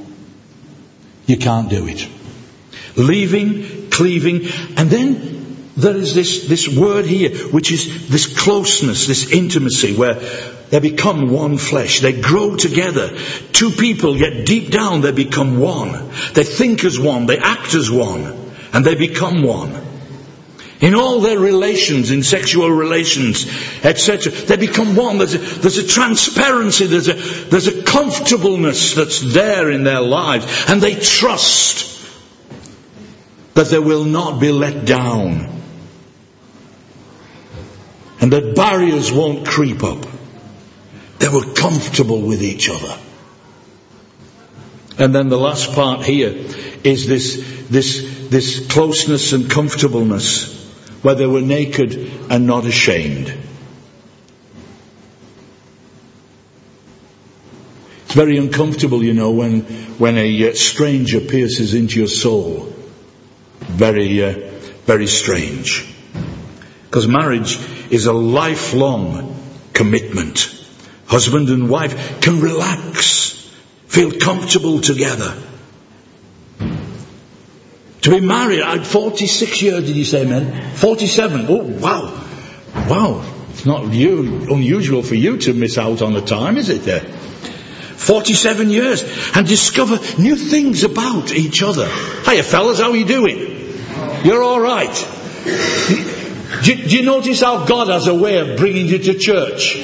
You 1.24 1.38
can't 1.38 1.70
do 1.70 1.86
it. 1.88 2.06
Leaving, 2.96 3.88
cleaving, 3.88 4.48
and 4.76 4.90
then 4.90 5.39
there 5.76 5.96
is 5.96 6.14
this, 6.14 6.48
this 6.48 6.68
word 6.68 7.06
here, 7.06 7.30
which 7.48 7.70
is 7.70 8.08
this 8.08 8.38
closeness, 8.38 9.06
this 9.06 9.30
intimacy, 9.32 9.94
where 9.94 10.14
they 10.70 10.80
become 10.80 11.30
one 11.30 11.58
flesh. 11.58 12.00
They 12.00 12.20
grow 12.20 12.56
together. 12.56 13.16
Two 13.52 13.70
people, 13.70 14.16
yet 14.16 14.46
deep 14.46 14.70
down 14.70 15.00
they 15.00 15.12
become 15.12 15.58
one. 15.58 16.10
They 16.34 16.44
think 16.44 16.84
as 16.84 16.98
one, 16.98 17.26
they 17.26 17.38
act 17.38 17.74
as 17.74 17.90
one, 17.90 18.52
and 18.72 18.84
they 18.84 18.94
become 18.94 19.42
one. 19.42 19.88
In 20.80 20.94
all 20.94 21.20
their 21.20 21.38
relations, 21.38 22.10
in 22.10 22.22
sexual 22.22 22.70
relations, 22.70 23.46
etc., 23.84 24.32
they 24.32 24.56
become 24.56 24.96
one. 24.96 25.18
There's 25.18 25.34
a, 25.34 25.38
there's 25.38 25.76
a 25.76 25.86
transparency, 25.86 26.86
there's 26.86 27.08
a, 27.08 27.14
there's 27.14 27.66
a 27.66 27.82
comfortableness 27.82 28.94
that's 28.94 29.20
there 29.20 29.70
in 29.70 29.84
their 29.84 30.00
lives, 30.00 30.46
and 30.68 30.80
they 30.80 30.94
trust 30.94 31.86
that 33.54 33.66
they 33.66 33.78
will 33.78 34.04
not 34.04 34.40
be 34.40 34.52
let 34.52 34.86
down, 34.86 35.59
and 38.20 38.32
that 38.32 38.54
barriers 38.54 39.10
won't 39.10 39.46
creep 39.46 39.82
up. 39.82 40.06
They 41.18 41.28
were 41.28 41.44
comfortable 41.54 42.20
with 42.20 42.42
each 42.42 42.68
other. 42.68 42.98
And 44.98 45.14
then 45.14 45.28
the 45.28 45.38
last 45.38 45.74
part 45.74 46.04
here 46.04 46.28
is 46.84 47.06
this, 47.06 47.66
this, 47.70 48.28
this 48.28 48.66
closeness 48.68 49.32
and 49.32 49.50
comfortableness 49.50 50.58
where 51.02 51.14
they 51.14 51.26
were 51.26 51.40
naked 51.40 51.94
and 52.30 52.46
not 52.46 52.66
ashamed. 52.66 53.34
It's 58.04 58.14
very 58.14 58.36
uncomfortable, 58.36 59.02
you 59.02 59.14
know, 59.14 59.30
when, 59.30 59.60
when 59.98 60.18
a 60.18 60.50
uh, 60.50 60.54
stranger 60.54 61.20
pierces 61.20 61.74
into 61.74 61.98
your 61.98 62.08
soul. 62.08 62.74
Very, 63.60 64.22
uh, 64.22 64.50
very 64.84 65.06
strange. 65.06 65.86
Because 66.86 67.06
marriage 67.06 67.56
is 67.90 68.06
a 68.06 68.12
lifelong 68.12 69.36
commitment. 69.72 70.56
Husband 71.06 71.48
and 71.48 71.68
wife 71.68 72.20
can 72.20 72.40
relax, 72.40 73.32
feel 73.86 74.12
comfortable 74.12 74.80
together. 74.80 75.34
To 78.02 78.10
be 78.10 78.20
married 78.20 78.60
at 78.60 78.86
46 78.86 79.62
years, 79.62 79.86
did 79.86 79.96
you 79.96 80.04
say, 80.04 80.24
man? 80.24 80.74
47. 80.74 81.46
Oh, 81.48 81.64
wow. 81.64 82.26
Wow. 82.88 83.24
It's 83.50 83.66
not 83.66 83.92
you, 83.92 84.46
unusual 84.50 85.02
for 85.02 85.16
you 85.16 85.36
to 85.38 85.52
miss 85.52 85.76
out 85.76 86.00
on 86.00 86.14
the 86.14 86.22
time, 86.22 86.56
is 86.56 86.70
it 86.70 86.84
there? 86.84 87.00
47 87.00 88.70
years 88.70 89.04
and 89.34 89.46
discover 89.46 89.98
new 90.18 90.34
things 90.34 90.84
about 90.84 91.32
each 91.32 91.62
other. 91.62 91.86
Hiya 92.24 92.42
fellas, 92.42 92.80
how 92.80 92.90
are 92.92 92.96
you 92.96 93.04
doing? 93.04 93.38
You're 94.24 94.42
alright. 94.42 94.96
Do, 96.62 96.74
do 96.74 96.96
you 96.96 97.02
notice 97.02 97.40
how 97.40 97.64
God 97.64 97.88
has 97.88 98.06
a 98.06 98.14
way 98.14 98.38
of 98.38 98.58
bringing 98.58 98.86
you 98.86 98.98
to 98.98 99.14
church? 99.14 99.76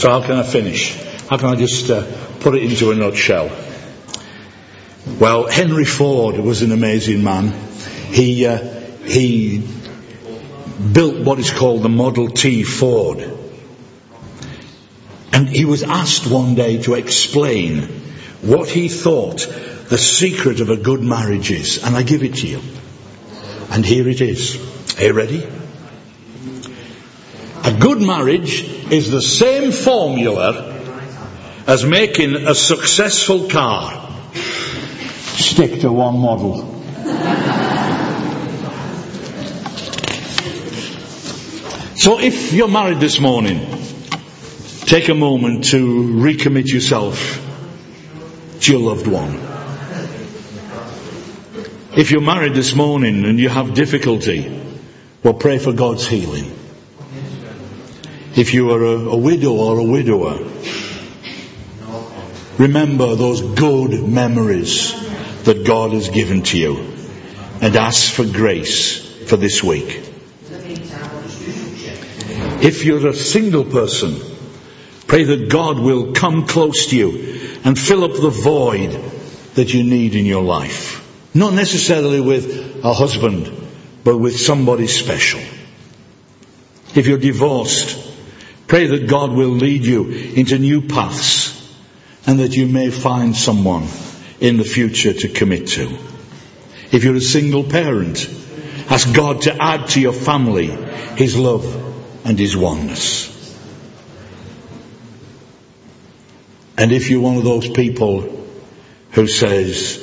So 0.00 0.10
how 0.10 0.22
can 0.22 0.36
I 0.36 0.42
finish? 0.42 0.94
How 1.28 1.36
can 1.36 1.50
I 1.50 1.54
just 1.54 1.88
uh, 1.90 2.04
put 2.40 2.54
it 2.56 2.64
into 2.64 2.90
a 2.90 2.94
nutshell? 2.94 3.50
Well, 5.20 5.46
Henry 5.46 5.84
Ford 5.84 6.38
was 6.38 6.62
an 6.62 6.72
amazing 6.72 7.22
man. 7.22 7.52
He 8.10 8.46
uh, 8.46 8.58
he 9.04 9.66
built 10.92 11.24
what 11.24 11.38
is 11.38 11.50
called 11.50 11.82
the 11.82 11.88
Model 11.88 12.28
T 12.28 12.64
Ford, 12.64 13.18
and 15.32 15.48
he 15.48 15.64
was 15.64 15.82
asked 15.82 16.26
one 16.26 16.54
day 16.54 16.82
to 16.82 16.94
explain 16.94 17.82
what 18.42 18.68
he 18.68 18.88
thought 18.88 19.46
the 19.90 19.98
secret 19.98 20.60
of 20.60 20.70
a 20.70 20.76
good 20.76 21.02
marriage 21.02 21.50
is, 21.50 21.82
and 21.82 21.96
I 21.96 22.04
give 22.04 22.22
it 22.22 22.36
to 22.36 22.46
you. 22.46 22.60
And 23.72 23.84
here 23.84 24.08
it 24.08 24.20
is. 24.20 24.56
Are 24.98 25.04
you 25.06 25.12
ready? 25.12 25.44
A 27.64 27.76
good 27.76 28.00
marriage 28.00 28.62
is 28.92 29.10
the 29.10 29.20
same 29.20 29.72
formula 29.72 30.80
as 31.66 31.84
making 31.84 32.36
a 32.36 32.54
successful 32.54 33.48
car. 33.48 34.08
Stick 34.32 35.80
to 35.80 35.92
one 35.92 36.20
model. 36.20 36.58
so 41.96 42.20
if 42.20 42.52
you're 42.52 42.68
married 42.68 43.00
this 43.00 43.18
morning, 43.18 43.66
take 44.82 45.08
a 45.08 45.14
moment 45.14 45.64
to 45.64 46.04
recommit 46.14 46.68
yourself 46.68 47.44
to 48.60 48.72
your 48.72 48.80
loved 48.80 49.08
one. 49.08 49.49
If 51.96 52.12
you're 52.12 52.20
married 52.20 52.54
this 52.54 52.76
morning 52.76 53.24
and 53.24 53.40
you 53.40 53.48
have 53.48 53.74
difficulty, 53.74 54.62
well 55.24 55.34
pray 55.34 55.58
for 55.58 55.72
God's 55.72 56.06
healing. 56.06 56.56
If 58.36 58.54
you 58.54 58.70
are 58.70 58.84
a, 58.84 58.98
a 59.08 59.16
widow 59.16 59.54
or 59.54 59.80
a 59.80 59.82
widower, 59.82 60.38
remember 62.58 63.16
those 63.16 63.40
good 63.40 64.08
memories 64.08 64.92
that 65.42 65.66
God 65.66 65.90
has 65.90 66.08
given 66.10 66.44
to 66.44 66.58
you 66.58 66.76
and 67.60 67.74
ask 67.74 68.12
for 68.12 68.24
grace 68.24 69.26
for 69.28 69.36
this 69.36 69.60
week. 69.60 69.88
If 72.62 72.84
you're 72.84 73.08
a 73.08 73.14
single 73.14 73.64
person, 73.64 74.14
pray 75.08 75.24
that 75.24 75.48
God 75.50 75.80
will 75.80 76.12
come 76.12 76.46
close 76.46 76.86
to 76.90 76.96
you 76.96 77.58
and 77.64 77.76
fill 77.76 78.04
up 78.04 78.12
the 78.12 78.30
void 78.30 78.92
that 79.56 79.74
you 79.74 79.82
need 79.82 80.14
in 80.14 80.24
your 80.24 80.44
life. 80.44 80.99
Not 81.32 81.54
necessarily 81.54 82.20
with 82.20 82.84
a 82.84 82.92
husband, 82.92 83.50
but 84.02 84.16
with 84.16 84.38
somebody 84.38 84.86
special. 84.86 85.40
If 86.94 87.06
you're 87.06 87.18
divorced, 87.18 87.96
pray 88.66 88.86
that 88.88 89.08
God 89.08 89.32
will 89.32 89.50
lead 89.50 89.84
you 89.84 90.08
into 90.10 90.58
new 90.58 90.88
paths 90.88 91.56
and 92.26 92.40
that 92.40 92.56
you 92.56 92.66
may 92.66 92.90
find 92.90 93.36
someone 93.36 93.86
in 94.40 94.56
the 94.56 94.64
future 94.64 95.12
to 95.12 95.28
commit 95.28 95.68
to. 95.68 95.96
If 96.90 97.04
you're 97.04 97.14
a 97.14 97.20
single 97.20 97.64
parent, 97.64 98.28
ask 98.88 99.14
God 99.14 99.42
to 99.42 99.56
add 99.62 99.88
to 99.90 100.00
your 100.00 100.12
family 100.12 100.66
His 101.16 101.36
love 101.36 101.64
and 102.26 102.38
His 102.38 102.56
oneness. 102.56 103.28
And 106.76 106.92
if 106.92 107.10
you're 107.10 107.20
one 107.20 107.36
of 107.36 107.44
those 107.44 107.68
people 107.68 108.46
who 109.12 109.26
says, 109.26 109.99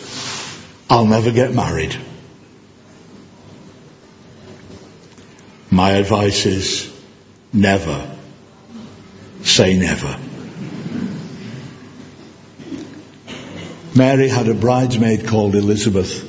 I'll 0.90 1.06
never 1.06 1.32
get 1.32 1.54
married, 1.54 1.96
my 5.70 5.92
advice 5.92 6.46
is 6.46 6.94
never 7.52 8.18
say 9.48 9.78
never. 9.78 10.20
Mary 13.96 14.30
had 14.30 14.48
a 14.48 14.54
bridesmaid 14.54 15.28
called 15.28 15.56
Elizabeth. 15.56 16.26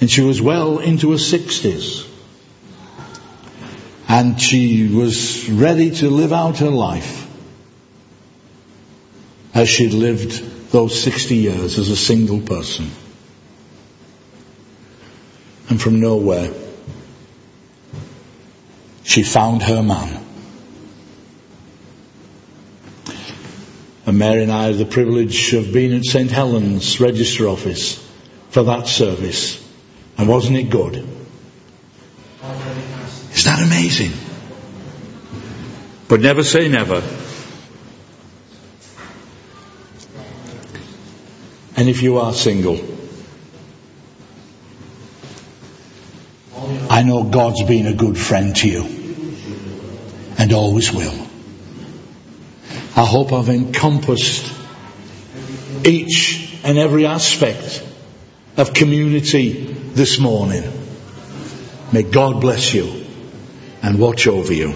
And 0.00 0.10
she 0.10 0.20
was 0.20 0.40
well 0.40 0.78
into 0.78 1.10
her 1.12 1.18
sixties. 1.18 2.06
And 4.08 4.40
she 4.40 4.86
was 4.86 5.48
ready 5.50 5.90
to 5.96 6.10
live 6.10 6.32
out 6.32 6.58
her 6.58 6.70
life 6.70 7.26
as 9.54 9.68
she'd 9.68 9.92
lived 9.92 10.53
those 10.74 11.00
60 11.00 11.36
years 11.36 11.78
as 11.78 11.88
a 11.88 11.96
single 11.96 12.40
person. 12.40 12.90
And 15.68 15.80
from 15.80 16.00
nowhere, 16.00 16.52
she 19.04 19.22
found 19.22 19.62
her 19.62 19.84
man. 19.84 20.20
And 24.04 24.18
Mary 24.18 24.42
and 24.42 24.50
I 24.50 24.64
had 24.64 24.78
the 24.78 24.84
privilege 24.84 25.54
of 25.54 25.72
being 25.72 25.94
at 25.94 26.04
St. 26.04 26.28
Helens 26.28 27.00
Register 27.00 27.46
Office 27.46 28.04
for 28.50 28.64
that 28.64 28.88
service. 28.88 29.64
And 30.18 30.28
wasn't 30.28 30.56
it 30.58 30.70
good? 30.70 30.96
Isn't 30.96 31.14
that 33.44 33.62
amazing? 33.64 34.10
But 36.08 36.20
never 36.20 36.42
say 36.42 36.68
never. 36.68 37.00
And 41.76 41.88
if 41.88 42.02
you 42.02 42.18
are 42.18 42.32
single, 42.32 42.78
I 46.88 47.02
know 47.02 47.24
God's 47.24 47.62
been 47.64 47.86
a 47.86 47.94
good 47.94 48.16
friend 48.16 48.54
to 48.56 48.68
you 48.68 48.84
and 50.38 50.52
always 50.52 50.92
will. 50.92 51.26
I 52.96 53.04
hope 53.04 53.32
I've 53.32 53.48
encompassed 53.48 54.52
each 55.84 56.56
and 56.62 56.78
every 56.78 57.06
aspect 57.06 57.84
of 58.56 58.72
community 58.72 59.50
this 59.52 60.20
morning. 60.20 60.62
May 61.92 62.04
God 62.04 62.40
bless 62.40 62.72
you 62.72 63.04
and 63.82 63.98
watch 63.98 64.26
over 64.28 64.52
you. 64.52 64.74